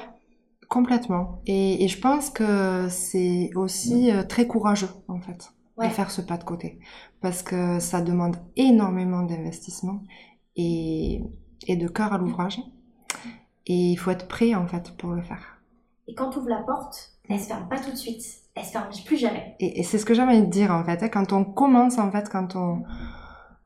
[0.67, 1.41] Complètement.
[1.45, 6.21] Et, et je pense que c'est aussi euh, très courageux, en fait, de faire ce
[6.21, 6.79] pas de côté.
[7.21, 10.01] Parce que ça demande énormément d'investissement
[10.55, 11.21] et,
[11.67, 12.59] et de cœur à l'ouvrage.
[13.67, 15.59] Et il faut être prêt en fait pour le faire.
[16.07, 18.23] Et quand tu ouvres la porte, elle se ferme pas tout de suite.
[18.53, 19.55] Elle se ferme plus jamais.
[19.59, 21.03] Et, c'est ce que j'aimerais te dire en fait.
[21.03, 21.09] Hein.
[21.09, 22.83] quand on commence en fait, quand on...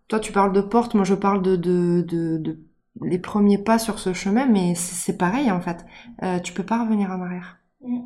[0.08, 2.60] Toi tu parles de porte, moi je parle de, de, de,
[3.02, 5.86] les premiers pas sur ce chemin, mais c'est pareil en fait.
[6.24, 7.58] Euh, tu peux pas revenir en arrière.
[7.86, 8.00] Mm.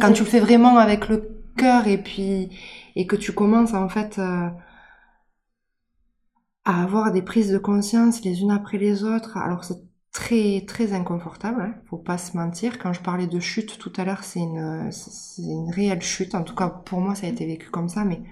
[0.00, 2.50] Quand tu le fais vraiment avec le cœur et puis
[2.96, 4.48] et que tu commences en fait euh,
[6.64, 9.36] à avoir des prises de conscience les unes après les autres.
[9.36, 9.82] Alors c'est
[10.12, 12.78] très très inconfortable, hein, faut pas se mentir.
[12.78, 14.90] Quand je parlais de chute tout à l'heure, c'est une,
[15.70, 16.34] réelle chute.
[16.34, 18.22] En tout cas, pour moi, ça a été vécu comme ça, mais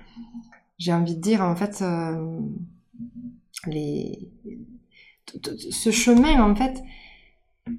[0.79, 2.41] j'ai envie de dire, en fait, euh,
[3.67, 4.31] les...
[5.71, 6.83] ce chemin, en fait,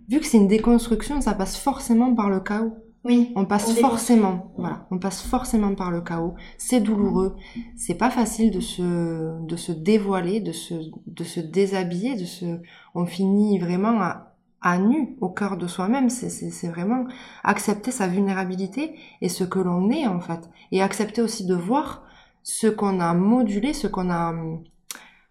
[0.09, 2.75] vu que c'est une déconstruction, ça passe forcément par le chaos.
[3.03, 3.31] Oui.
[3.35, 6.35] On passe forcément, voilà, on passe forcément par le chaos.
[6.57, 7.35] C'est douloureux,
[7.75, 10.75] c'est pas facile de se, de se dévoiler, de se,
[11.07, 12.45] de se déshabiller, de se,
[12.93, 16.09] on finit vraiment à, à nu au cœur de soi-même.
[16.09, 17.05] C'est vraiment
[17.43, 22.03] accepter sa vulnérabilité et ce que l'on est en fait, et accepter aussi de voir
[22.43, 24.63] ce qu'on a modulé, ce qu'on a hum,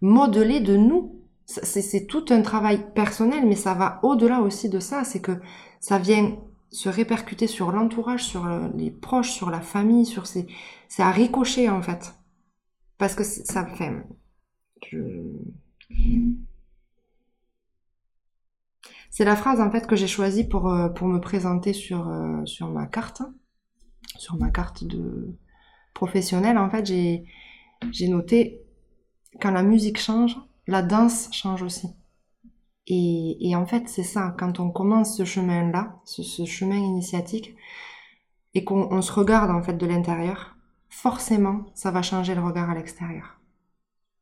[0.01, 1.17] modelé de nous.
[1.47, 5.03] C'est tout un travail personnel, mais ça va au-delà aussi de ça.
[5.03, 5.41] C'est que
[5.81, 6.37] ça vient
[6.71, 10.47] se répercuter sur l'entourage, sur euh, les proches, sur la famille, sur ces...
[10.89, 12.15] C'est à ricocher en fait.
[12.99, 13.93] Parce que ça fait...
[19.11, 22.45] C'est la phrase en fait que j'ai choisie pour, euh, pour me présenter sur, euh,
[22.47, 23.23] sur ma carte.
[24.17, 25.37] Sur ma carte de
[25.95, 28.61] professionnelle, en fait, j'ai noté
[29.41, 31.89] quand la musique change, la danse change aussi.
[32.93, 37.55] Et, en fait, c'est ça, quand on commence ce chemin-là, ce, chemin initiatique,
[38.55, 40.57] et qu'on se regarde en fait de l'intérieur,
[40.89, 43.41] forcément, ça va changer le regard à l'extérieur.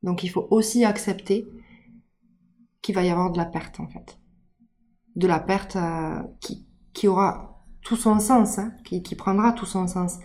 [0.03, 1.49] Donc il faut aussi accepter
[2.83, 4.19] qu'il va y avoir de la perte en fait.
[5.17, 6.23] De la perte euh,
[6.93, 10.19] qui, aura tout son sens, hein, qui, qui, prendra tout son sens.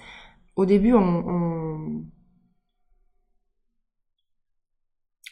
[0.58, 2.06] Au début, on, on,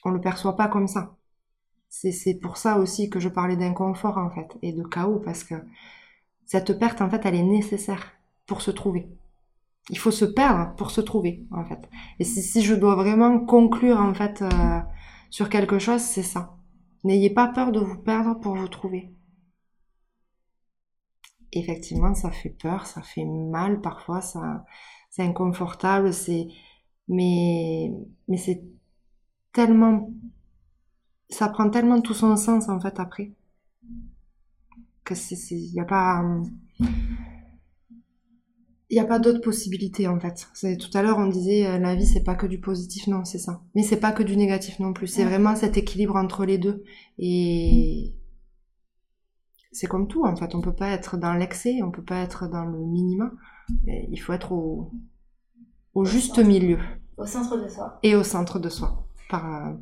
[0.06, 1.18] on le perçoit pas comme ça
[1.92, 5.56] c'est pour ça aussi que je parlais d'inconfort en fait et de chaos parce que
[6.46, 8.14] cette perte en fait elle est nécessaire
[8.48, 9.10] pour se trouver.
[9.90, 11.90] Il faut se perdre pour se trouver en fait.
[12.20, 14.80] Et si, je dois vraiment conclure en fait euh,
[15.30, 16.56] sur quelque chose, c'est ça.
[17.04, 19.12] N'ayez pas peur de vous perdre pour vous trouver.
[21.52, 24.66] Effectivement, ça fait peur, ça fait mal parfois, ça
[25.10, 26.48] c'est inconfortable, c'est
[27.10, 27.92] mais
[28.30, 28.64] mais c'est
[29.52, 30.10] tellement
[31.32, 33.32] ça prend tellement tout son sens en fait après
[35.04, 36.24] que c'est il n'y a pas
[38.92, 40.50] il n'y a pas d'autre possibilité en fait.
[40.78, 43.40] Tout à l'heure on disait euh, la vie c'est pas que du positif, non c'est
[43.40, 43.62] ça.
[43.74, 45.08] Mais c'est pas que du négatif non plus.
[45.08, 46.84] C'est vraiment cet équilibre entre les deux.
[47.18, 48.14] Et
[49.72, 50.54] c'est comme tout en fait.
[50.56, 53.38] On peut pas être dans l'excès, on peut pas être dans le minimum.
[53.88, 54.92] Il faut être au,
[55.94, 56.80] au juste milieu.
[57.18, 57.98] Au centre de soi.
[58.04, 59.08] Et au centre de soi.
[59.30, 59.74] Par, euh,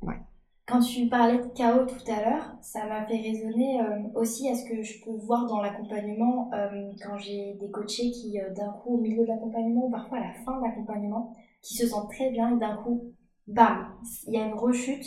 [0.00, 0.20] ouais.
[0.66, 4.54] Quand tu parlais de chaos tout à l'heure, ça m'a fait résonner euh, aussi à
[4.54, 8.72] ce que je peux voir dans l'accompagnement euh, quand j'ai des coachés qui, euh, d'un
[8.72, 12.10] coup, au milieu de l'accompagnement ou parfois à la fin de l'accompagnement, qui se sentent
[12.10, 13.12] très bien et d'un coup,
[13.46, 13.88] bam,
[14.26, 15.04] il y a une rechute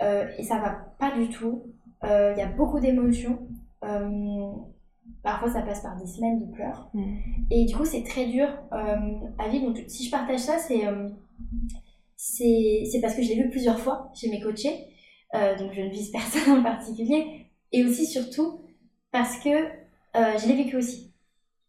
[0.00, 1.62] et ça va pas du tout.
[2.02, 3.48] Il y a beaucoup d'émotions.
[5.22, 6.90] parfois, ça passe par des semaines de pleurs.
[6.92, 7.16] Mm.
[7.50, 9.68] Et du coup, c'est très dur à vivre.
[9.68, 10.82] Donc, si je partage ça, c'est
[12.16, 14.88] c'est parce que je l'ai vu plusieurs fois chez mes coachés,
[15.34, 18.60] euh, donc je ne vise personne en particulier, et aussi surtout
[19.12, 21.12] parce que euh, je l'ai vécu aussi.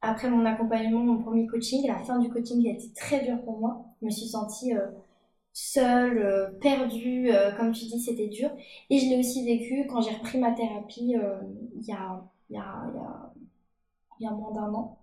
[0.01, 3.59] Après mon accompagnement, mon premier coaching, la fin du coaching a été très dur pour
[3.59, 3.85] moi.
[4.01, 4.85] Je me suis sentie euh,
[5.53, 8.51] seule, perdue, comme tu dis, c'était dur.
[8.91, 11.15] Et je l'ai aussi vécu quand j'ai repris ma thérapie
[11.75, 13.33] il y a, a, y, a,
[14.19, 14.97] y a moins d'un an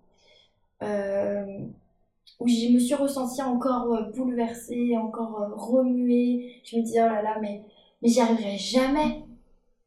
[2.40, 6.60] où je me suis ressentie encore euh, bouleversée, encore euh, remuée.
[6.64, 7.62] Je me disais, oh là là, mais,
[8.02, 9.24] mais j'y arriverai jamais,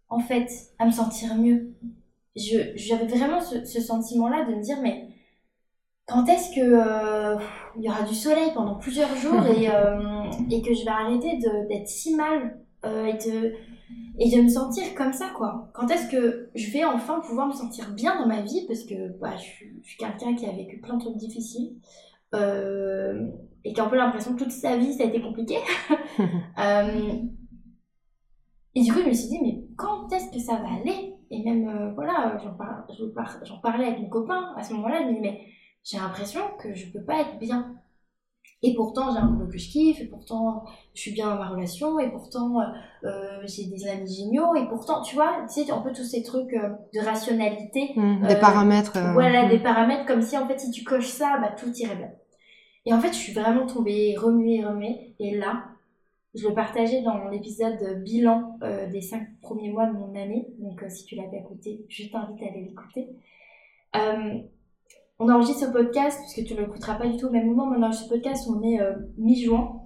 [0.10, 1.74] en fait, à me sentir mieux.
[2.36, 5.10] J'avais vraiment ce, sentiment-là de me dire, mais
[6.06, 7.38] quand est-ce que euh,
[7.78, 11.38] il y aura du soleil pendant plusieurs jours et, et que je vais arrêter
[11.68, 13.54] d'être si mal et, de,
[14.20, 15.70] et de me sentir comme ça, quoi?
[15.74, 18.66] Quand est-ce que je vais enfin pouvoir me sentir bien dans ma vie?
[18.68, 21.74] Parce que bah, je, je suis quelqu'un qui a vécu plein de trucs difficiles.
[22.36, 23.28] Euh,
[23.64, 25.58] et qui a un peu l'impression que toute sa vie ça a été compliqué.
[26.60, 27.22] Euh,
[28.78, 31.16] et du coup, je me suis dit, mais quand est-ce que ça va aller?
[31.32, 32.38] Et même, euh, voilà,
[33.44, 35.42] j'en parlais avec mon copain à ce moment-là, je me dis, mais
[35.84, 37.76] j'ai l'impression que je peux pas être bien.
[38.64, 40.64] Et pourtant, j'ai un boulot que je kiffe, et pourtant,
[40.96, 42.60] je suis bien dans ma relation, et pourtant,
[43.44, 46.52] j'ai des amis géniaux, et pourtant, tu vois, tu sais, un peu tous ces trucs
[46.52, 47.92] de rationalité.
[47.96, 48.98] Mmh, des paramètres.
[49.14, 49.50] Voilà, mmh.
[49.50, 52.12] des paramètres, comme si, en fait, si tu coches ça, bah, tout irait bien.
[52.88, 55.14] Et en fait, je suis vraiment tombée, remuée, remuée.
[55.20, 55.66] Et là,
[56.34, 60.48] je le partageais dans l'épisode bilan euh, des cinq premiers mois de mon année.
[60.60, 63.10] Donc, euh, si tu l'as pas écouté, je t'invite à aller l'écouter.
[65.20, 67.68] Euh, on enregistre ce podcast, puisque tu ne l'écouteras pas du tout au même moment,
[67.68, 68.80] mais on enregistre ce podcast, on est
[69.18, 69.82] mi-juin.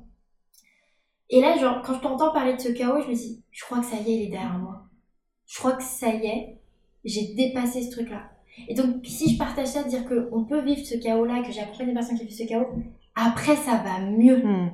[1.30, 3.80] Et là, genre, quand je t'entends parler de ce chaos, je me dis, je crois
[3.80, 4.84] que ça y est, il est derrière moi.
[5.48, 6.58] Je crois que ça y est,
[7.06, 8.24] j'ai dépassé ce truc-là.
[8.68, 11.94] Et donc, si je partage ça, dire qu'on peut vivre ce chaos-là, que j'accompagne des
[11.94, 12.68] personnes qui vivent ce chaos,
[13.16, 14.46] après, ça va mieux.
[14.46, 14.72] Hmm.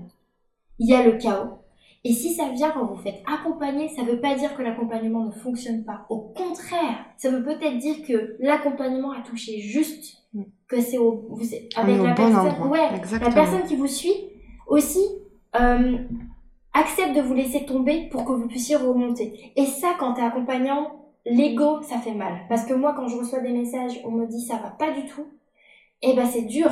[0.80, 1.60] Il y a le chaos.
[2.04, 5.26] Et si ça vient quand vous faites accompagner, ça ne veut pas dire que l'accompagnement
[5.26, 6.06] ne fonctionne pas.
[6.10, 10.24] Au contraire, ça veut peut-être dire que l'accompagnement a touché juste.
[10.68, 11.46] Que c'est au, vous,
[11.78, 14.16] On avec au la bon personne, ouais, la personne qui vous suit
[14.68, 15.06] aussi
[15.60, 15.98] euh,
[16.74, 19.52] accepte de vous laisser tomber pour que vous puissiez remonter.
[19.56, 22.42] Et ça, quand t'es accompagnant, l'ego, ça fait mal.
[22.50, 25.06] Parce que moi, quand je reçois des messages, on me dit ça va pas du
[25.06, 25.26] tout,
[26.02, 26.70] et ben c'est dur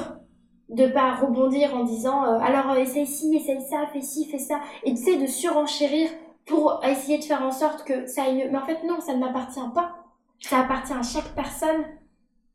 [0.69, 4.39] de pas rebondir en disant euh, alors euh, essaye ci, essaye ça, fais ci, fais
[4.39, 6.09] ça, et tu sais de surenchérir
[6.45, 8.49] pour essayer de faire en sorte que ça aille mieux.
[8.51, 9.95] Mais en fait non, ça ne m'appartient pas.
[10.39, 11.85] Ça appartient à chaque personne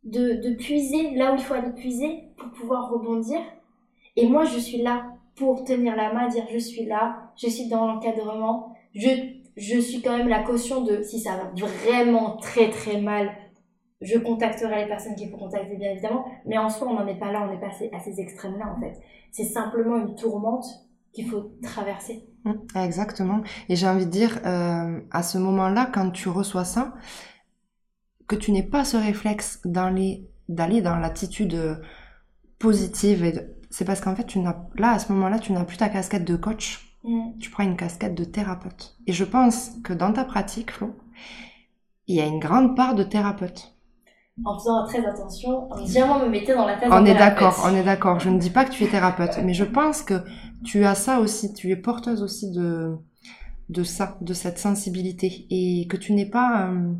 [0.05, 3.39] de, de puiser là où il faut aller puiser pour pouvoir rebondir.
[4.17, 5.05] Et moi, je suis là
[5.37, 9.09] pour tenir la main, dire je suis là, je suis dans l'encadrement, je,
[9.57, 11.51] je suis quand même la caution de si ça va
[11.87, 13.31] vraiment très très mal,
[14.01, 17.19] je contacterai les personnes qu'il faut contacter bien évidemment, mais en soi on n'en est
[17.19, 19.01] pas là, on n'est pas à ces, extrêmes-là en fait.
[19.31, 20.65] C'est simplement une tourmente
[21.13, 22.25] qu'il faut traverser.
[22.45, 23.41] Mm, Exactement.
[23.69, 26.95] Et j'ai envie de dire, euh, à ce moment-là, quand tu reçois ça,
[28.31, 31.75] que tu n'aies pas ce réflexe d'aller dans l'attitude euh,
[32.59, 33.23] positive,
[33.71, 36.37] c'est parce qu'en fait, tu là à ce moment-là, tu n'as plus ta casquette de
[36.37, 37.39] coach, Mm.
[37.41, 38.97] tu prends une casquette de thérapeute.
[39.07, 40.95] Et je pense que dans ta pratique, Flo,
[42.07, 43.75] il y a une grande part de thérapeute.
[44.45, 47.83] En faisant très attention, en me mettait dans la place On est d'accord, on est
[47.83, 48.21] d'accord.
[48.21, 50.23] Je ne dis pas que tu es thérapeute, mais je pense que
[50.65, 52.97] tu as ça aussi, tu es porteuse aussi de,
[53.69, 56.93] de ça, de cette sensibilité, et que tu n'es pas euh,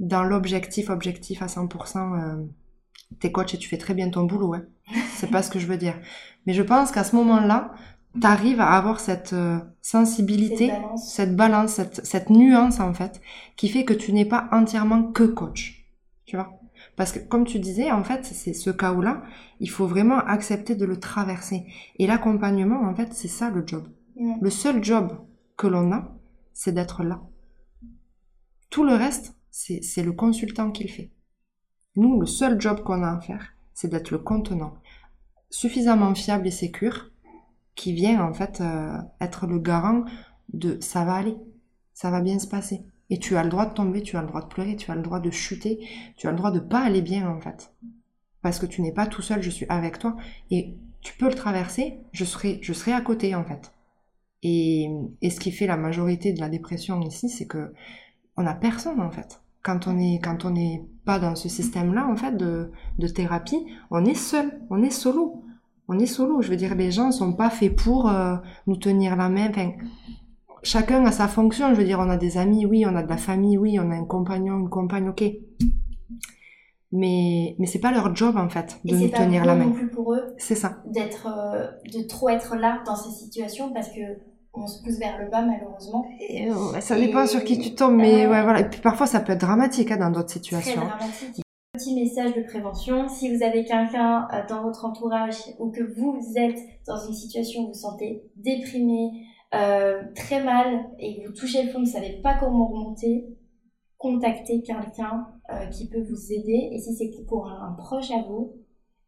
[0.00, 2.20] dans l'objectif, objectif à 100%.
[2.20, 2.44] Euh,
[3.20, 4.62] T'es coach et tu fais très bien ton boulot, ouais.
[5.14, 5.94] C'est pas ce que je veux dire.
[6.46, 7.72] Mais je pense qu'à ce moment-là,
[8.20, 11.12] t'arrives à avoir cette euh, sensibilité, Cette balance.
[11.12, 13.20] cette balance, cette, cette nuance en fait,
[13.56, 15.86] qui fait que tu n'es pas entièrement que coach.
[16.24, 16.52] Tu vois?
[16.96, 19.22] Parce que comme tu disais, en fait, c'est ce cas-là,
[19.58, 21.66] il faut vraiment accepter de le traverser.
[21.98, 23.88] Et l'accompagnement, en fait, c'est ça le job.
[24.40, 25.18] Le seul job
[25.56, 26.14] que l'on a,
[26.52, 27.20] c'est d'être là.
[28.70, 31.10] Tout le reste, c'est le consultant qui le fait.
[31.96, 34.74] Nous, le seul job qu'on a à faire, c'est d'être le contenant
[35.50, 37.10] suffisamment fiable et sécure
[37.74, 40.04] qui vient en fait euh, être le garant
[40.52, 41.36] de ça va aller,
[41.92, 42.82] ça va bien se passer.
[43.10, 44.94] Et tu as le droit de tomber, tu as le droit de pleurer, tu as
[44.94, 45.80] le droit de chuter,
[46.16, 47.72] tu as le droit de pas aller bien en fait.
[48.42, 50.16] Parce que tu n'es pas tout seul, je suis avec toi
[50.50, 53.72] et tu peux le traverser, je serai, à côté en fait.
[54.42, 54.88] Et,
[55.20, 57.72] et ce qui fait la majorité de la dépression ici, c'est que
[58.36, 59.39] on a personne en fait.
[59.62, 63.66] Quand on est, quand on n'est pas dans ce système-là en fait de, de thérapie,
[63.90, 65.44] on est seul, on est solo.
[65.88, 66.40] On est solo.
[66.40, 68.36] Je veux dire, les gens sont pas faits pour euh,
[68.66, 69.48] nous tenir la main.
[69.50, 69.72] Enfin,
[70.62, 71.70] chacun a sa fonction.
[71.70, 73.90] Je veux dire, on a des amis, oui, on a de la famille, oui, on
[73.90, 75.24] a un compagnon, une compagne, ok.
[76.92, 79.54] Mais, mais c'est pas leur job en fait de Et nous pas tenir bon la
[79.56, 79.70] non main.
[79.70, 80.82] plus pour eux C'est ça.
[80.86, 84.00] d'être, euh, de trop être là dans ces situations parce que
[84.54, 86.04] on se pousse vers le bas malheureusement.
[86.20, 88.60] Et, euh, ça Et- dépend sur qui tu tombes, mais ouais, voilà.
[88.60, 90.80] Et puis parfois, ça peut être dramatique hein, dans d'autres Très situations.
[90.84, 91.42] dramatique.
[91.72, 96.18] Petit message de prévention, si vous avez quelqu'un euh, dans votre entourage ou que vous
[96.36, 99.10] êtes dans une situation où vous vous sentez déprimé,
[99.54, 103.26] euh, très mal et que vous touchez le fond, vous ne savez pas comment remonter,
[103.98, 106.70] contactez quelqu'un euh, qui peut vous aider.
[106.72, 108.52] Et si c'est pour un, un proche à vous,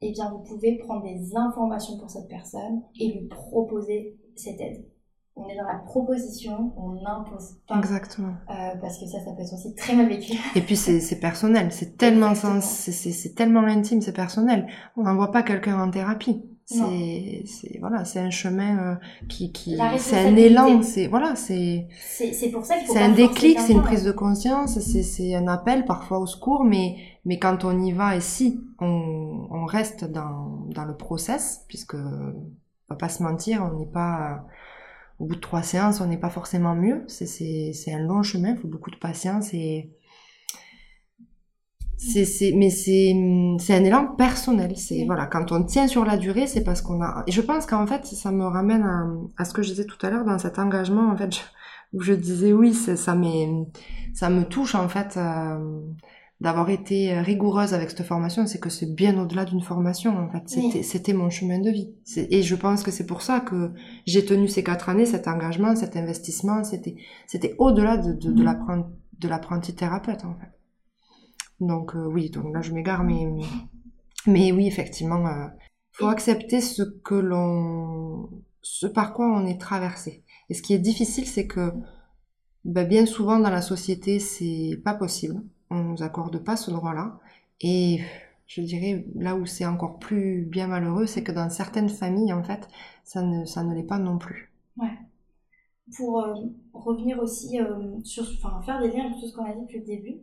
[0.00, 4.84] eh bien vous pouvez prendre des informations pour cette personne et lui proposer cette aide.
[5.34, 7.78] On est dans la proposition, on n'impose pas.
[7.78, 8.34] Exactement.
[8.50, 10.32] euh, parce que ça, ça peut être aussi très mal vécu.
[10.54, 14.66] Et puis c'est personnel, c'est tellement sens, c'est- tellement intime, c'est personnel.
[14.96, 16.42] On n'envoie pas quelqu'un en thérapie.
[16.64, 18.94] C'est voilà, c'est un chemin euh,
[19.28, 19.50] qui
[19.98, 23.72] c'est un élan, c'est voilà, c'est C'est pour ça qu'il faut c'est un déclic, c'est
[23.72, 27.92] une prise de conscience, c'est un appel parfois au secours, mais mais quand on y
[27.92, 32.34] va et si on on reste dans dans le process, puisque on
[32.88, 34.44] va pas se mentir, on n'est pas
[35.18, 37.04] au bout de trois séances, on n'est pas forcément mieux.
[37.08, 39.90] C'est c'est c'est un long chemin, il faut beaucoup de patience et
[41.96, 43.14] c'est c'est mais c'est
[43.60, 44.76] c'est un élan personnel.
[44.76, 47.22] C'est voilà, quand on tient sur la durée, c'est parce qu'on a.
[47.26, 49.06] Et je pense qu'en fait, ça me ramène à,
[49.38, 51.40] à ce que je disais tout à l'heure dans cet engagement en fait je-
[51.96, 53.14] où je disais oui, ça ça
[54.30, 55.16] me touche en fait.
[55.16, 55.80] euh,
[56.42, 60.82] d'avoir été rigoureuse avec cette formation, c'est que c'est bien au-delà d'une formation en fait.
[60.82, 61.94] C'était mon chemin de vie.
[62.16, 63.72] Et je pense que c'est pour ça que
[64.06, 70.24] j'ai tenu ces quatre années, cet engagement, cet investissement, c'était au-delà de, de l'apprenti thérapeute
[70.24, 70.52] en fait.
[71.60, 73.24] Donc euh, oui, donc là je m'égare, mais
[74.26, 75.46] mais oui effectivement, euh,
[75.92, 78.28] faut accepter ce que l'on,
[78.62, 80.24] ce par quoi on est traversé.
[80.48, 81.72] Et ce qui est difficile, c'est que
[82.64, 85.40] ben, bien souvent dans la société, c'est pas possible.
[85.72, 87.18] On nous accorde pas ce droit-là.
[87.60, 88.00] Et
[88.46, 92.42] je dirais là où c'est encore plus bien malheureux, c'est que dans certaines familles, en
[92.42, 92.68] fait,
[93.04, 94.52] ça ne, ça ne l'est pas non plus.
[95.96, 96.24] pour
[96.72, 97.58] revenir aussi
[98.04, 100.20] sur, enfin, faire des liens avec tout ce qu'on a dit depuis le début,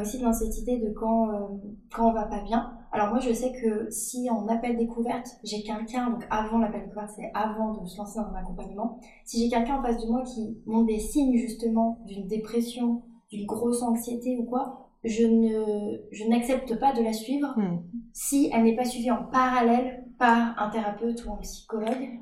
[0.00, 1.60] aussi dans cette idée de quand,
[1.92, 2.76] quand on va pas bien.
[2.92, 7.10] Alors moi je sais que si en appel découverte, j'ai quelqu'un, donc avant l'appel découverte,
[7.14, 10.22] c'est avant de se lancer dans un accompagnement, si j'ai quelqu'un en face de moi
[10.22, 16.24] qui montre des signes justement d'une dépression, d'une grosse anxiété ou quoi, je ne je
[16.24, 17.82] n'accepte pas de la suivre hmm.
[18.12, 22.20] si elle n'est pas suivie en parallèle par un thérapeute ou un psychologue.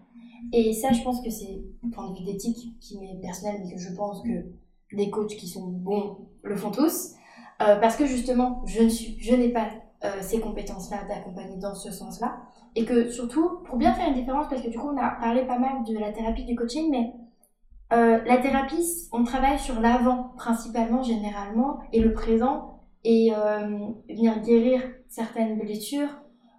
[0.52, 3.74] Et ça, je pense que c'est un point de vue d'éthique qui m'est personnel, mais
[3.74, 4.46] que je pense que
[4.92, 7.14] les coachs qui sont bons le font tous.
[7.60, 9.68] Euh, parce que justement, je ne suis, je n'ai pas
[10.04, 12.36] euh, ces compétences-là d'accompagner dans ce sens-là.
[12.76, 15.44] Et que surtout, pour bien faire une différence, parce que du coup, on a parlé
[15.44, 17.12] pas mal de la thérapie du coaching, mais
[17.92, 23.78] euh, la thérapie, on travaille sur l'avant principalement, généralement, et le présent, et euh,
[24.08, 26.10] venir guérir certaines blessures,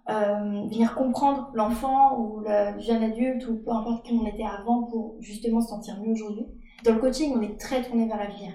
[0.08, 4.84] euh, venir comprendre l'enfant ou le jeune adulte ou peu importe qui on était avant
[4.84, 6.46] pour justement se sentir mieux aujourd'hui.
[6.84, 8.52] Dans le coaching, on est très tourné vers l'avenir.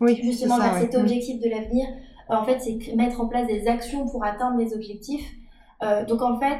[0.00, 1.86] Oui, justement vers cet objectif de l'avenir.
[2.28, 5.30] en fait, c'est mettre en place des actions pour atteindre les objectifs.
[6.08, 6.58] donc en fait,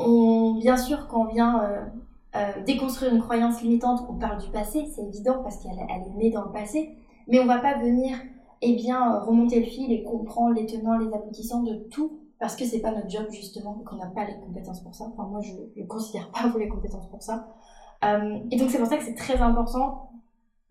[0.00, 1.92] on, bien sûr, quand on vient
[2.36, 6.30] euh, déconstruire une croyance limitante, on parle du passé, c'est évident parce qu'elle est née
[6.30, 6.96] dans le passé,
[7.28, 8.16] mais on va pas venir
[8.60, 12.64] eh bien, remonter le fil et comprendre les tenants, les aboutissants de tout, parce que
[12.64, 15.04] c'est pas notre job justement, qu'on n'a pas les compétences pour ça.
[15.12, 17.48] Enfin, moi, je ne considère pas vous les compétences pour ça.
[18.04, 20.10] Euh, et donc, c'est pour ça que c'est très important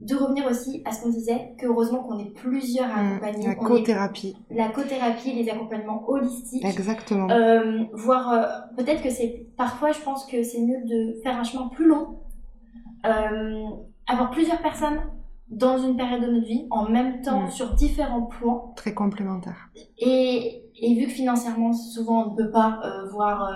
[0.04, 3.48] de revenir aussi à ce qu'on disait, que heureusement qu'on est plusieurs à mmh, accompagner.
[3.48, 4.38] la co-thérapie.
[4.52, 6.66] La co-thérapie, les accompagnements holistiques.
[6.66, 7.30] Exactement.
[7.30, 8.44] Euh, voir, euh,
[8.76, 12.20] peut-être que c'est, parfois je pense que c'est mieux de faire un chemin plus long,
[13.06, 13.66] euh,
[14.08, 15.00] avoir plusieurs personnes
[15.48, 17.52] dans une période de notre vie, en même temps, mmh.
[17.52, 18.74] sur différents points.
[18.76, 19.70] Très complémentaires.
[20.00, 22.82] Et, et vu que financièrement, souvent on ne peut pas
[23.12, 23.54] voir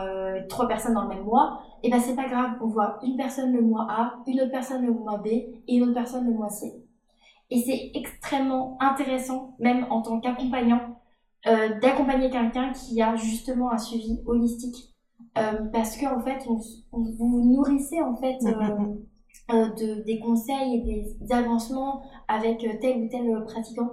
[0.47, 3.53] trois personnes dans le même mois, et ben c'est pas grave, on voit une personne
[3.53, 6.49] le mois A, une autre personne le mois B et une autre personne le mois
[6.49, 6.84] C.
[7.49, 10.97] Et c'est extrêmement intéressant, même en tant qu'accompagnant,
[11.47, 14.93] euh, d'accompagner quelqu'un qui a justement un suivi holistique.
[15.38, 16.57] Euh, parce que en fait, on,
[16.91, 18.38] vous nourrissez en fait
[19.53, 23.91] euh, de, des conseils et des avancements avec tel ou tel pratiquant.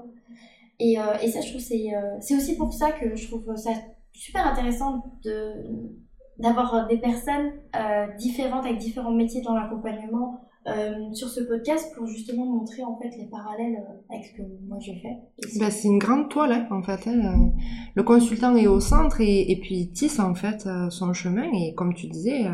[0.80, 3.70] Et, et ça, je trouve c'est c'est aussi pour ça que je trouve ça
[4.12, 5.95] super intéressant de
[6.39, 11.95] d'avoir euh, des personnes euh, différentes avec différents métiers dans l'accompagnement euh, sur ce podcast
[11.95, 15.59] pour justement montrer en fait les parallèles avec ce que moi je fais.
[15.59, 17.07] Bah, c'est une grande toile hein, en fait.
[17.07, 17.53] Hein.
[17.95, 21.95] Le consultant est au centre et, et puis tisse en fait son chemin et comme
[21.95, 22.45] tu disais,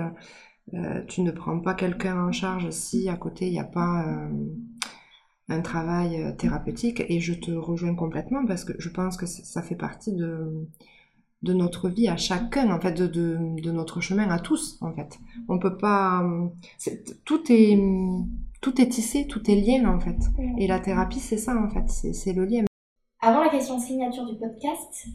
[1.07, 4.05] tu ne prends pas quelqu'un en charge si à côté il n'y a pas
[5.49, 9.77] un travail thérapeutique et je te rejoins complètement parce que je pense que ça fait
[9.77, 10.67] partie de
[11.43, 15.19] de notre vie à chacun, en fait, de, de, notre chemin à tous, en fait.
[15.49, 16.23] On peut pas...
[17.25, 17.79] tout est
[18.61, 20.19] tout est tissé, tout est lié, en fait.
[20.59, 22.65] Et la thérapie, c'est ça, en fait, c'est le lien.
[23.23, 25.07] Avant la question signature du podcast,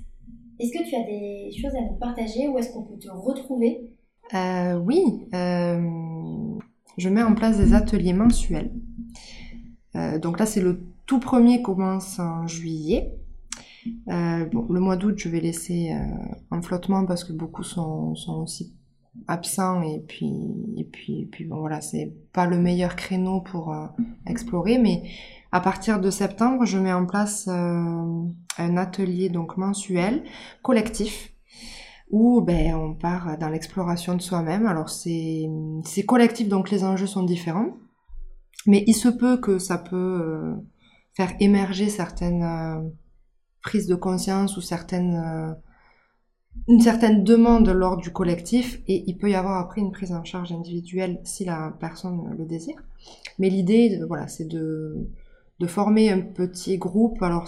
[0.59, 3.91] est-ce que tu as des choses à nous partager ou est-ce qu'on peut te retrouver?
[4.34, 5.03] Euh, Oui,
[5.34, 5.80] euh,
[6.97, 8.71] je mets en place des ateliers mensuels.
[9.95, 13.11] Euh, donc là, c'est le tout premier commence en juillet.
[14.09, 18.41] Euh, le mois d'août, je vais laisser euh, en flottement parce que beaucoup sont, sont
[18.41, 18.73] aussi
[19.27, 20.29] absents et puis
[20.75, 23.86] et puis et puis bon voilà c'est pas le meilleur créneau pour euh,
[24.27, 25.03] explorer mais
[25.53, 28.27] à partir de septembre je mets en place un
[28.57, 30.25] atelier donc mensuel
[30.63, 31.31] collectif
[32.11, 34.67] où ben on part dans l'exploration de soi-même.
[34.67, 35.47] Alors c'est
[36.05, 37.77] collectif donc les enjeux sont différents
[38.67, 40.55] mais il se peut que ça peut
[41.13, 42.43] faire émerger certaines
[43.66, 45.53] prise de conscience ou certaines, euh,
[46.68, 50.24] une certaine demande lors du collectif et il peut y avoir après une prise en
[50.24, 52.78] charge individuelle si la personne le désire.
[53.39, 55.09] Mais l'idée, voilà, c'est de,
[55.59, 57.47] de former un petit groupe, alors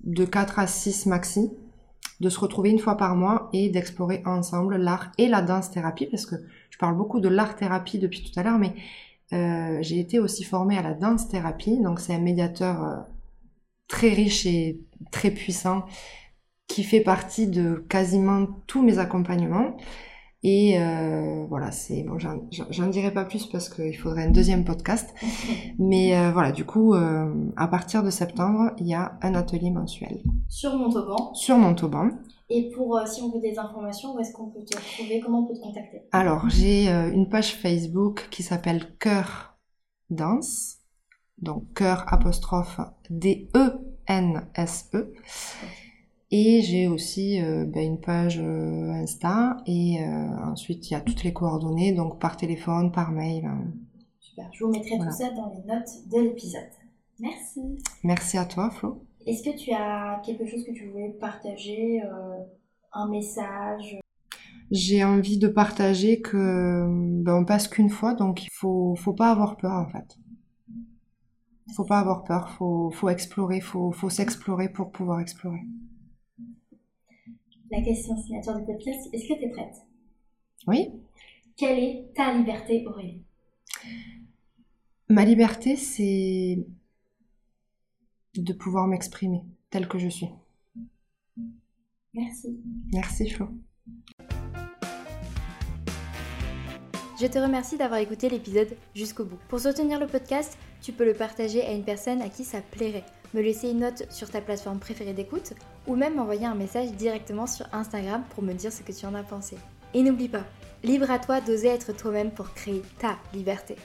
[0.00, 1.50] de 4 à 6 maxi,
[2.20, 6.06] de se retrouver une fois par mois et d'explorer ensemble l'art et la danse thérapie,
[6.06, 6.36] parce que
[6.68, 8.74] je parle beaucoup de l'art thérapie depuis tout à l'heure, mais
[9.32, 12.96] euh, j'ai été aussi formée à la danse thérapie, donc c'est un médiateur euh,
[13.88, 14.80] très riche et
[15.10, 15.84] très puissant
[16.66, 19.76] qui fait partie de quasiment tous mes accompagnements.
[20.46, 25.14] Et euh, voilà, c'est bon, j'en dirai pas plus parce qu'il faudrait un deuxième podcast.
[25.78, 29.70] Mais euh, voilà, du coup, euh, à partir de septembre, il y a un atelier
[29.70, 30.22] mensuel.
[30.48, 32.10] Sur Montauban Sur Montauban.
[32.50, 35.18] Et pour, si on veut des informations, où est-ce qu'on peut te trouver?
[35.20, 36.02] Comment on peut te contacter?
[36.12, 39.56] Alors, j'ai une page Facebook qui s'appelle Cœur
[40.10, 40.73] Danse
[41.38, 42.80] donc cœur apostrophe
[43.10, 45.12] D-E-N-S-E.
[46.36, 51.00] Et j'ai aussi euh, ben, une page euh, Insta et euh, ensuite il y a
[51.00, 53.44] toutes les coordonnées, donc par téléphone, par mail.
[53.44, 53.72] Hein.
[54.18, 54.50] Super.
[54.52, 56.62] Je vous mettrai tout ça dans les notes de l'épisode.
[57.20, 57.60] Merci.
[58.02, 59.06] Merci à toi, Flo.
[59.26, 62.02] Est-ce que tu as quelque chose que tu voulais partager,
[62.92, 64.00] un message?
[64.72, 66.84] J'ai envie de partager que
[67.22, 70.18] ben, on passe qu'une fois, donc il faut, faut pas avoir peur en fait.
[71.66, 75.62] Il faut pas avoir peur, faut, faut explorer, faut, faut s'explorer pour pouvoir explorer.
[77.70, 79.74] La question signature du podcast, est-ce que tu es prête?
[80.66, 80.90] Oui.
[81.56, 83.22] Quelle est ta liberté, Aurélie?
[85.08, 86.66] Ma liberté, c'est
[88.34, 90.28] de pouvoir m'exprimer telle que je suis.
[92.12, 92.60] Merci.
[92.92, 93.48] Merci Flo.
[97.20, 99.38] Je te remercie d'avoir écouté l'épisode jusqu'au bout.
[99.48, 103.04] Pour soutenir le podcast, tu peux le partager à une personne à qui ça plairait,
[103.34, 105.52] me laisser une note sur ta plateforme préférée d'écoute
[105.86, 109.14] ou même m'envoyer un message directement sur Instagram pour me dire ce que tu en
[109.14, 109.56] as pensé.
[109.94, 110.44] Et n'oublie pas,
[110.82, 113.76] libre à toi d'oser être toi-même pour créer ta liberté.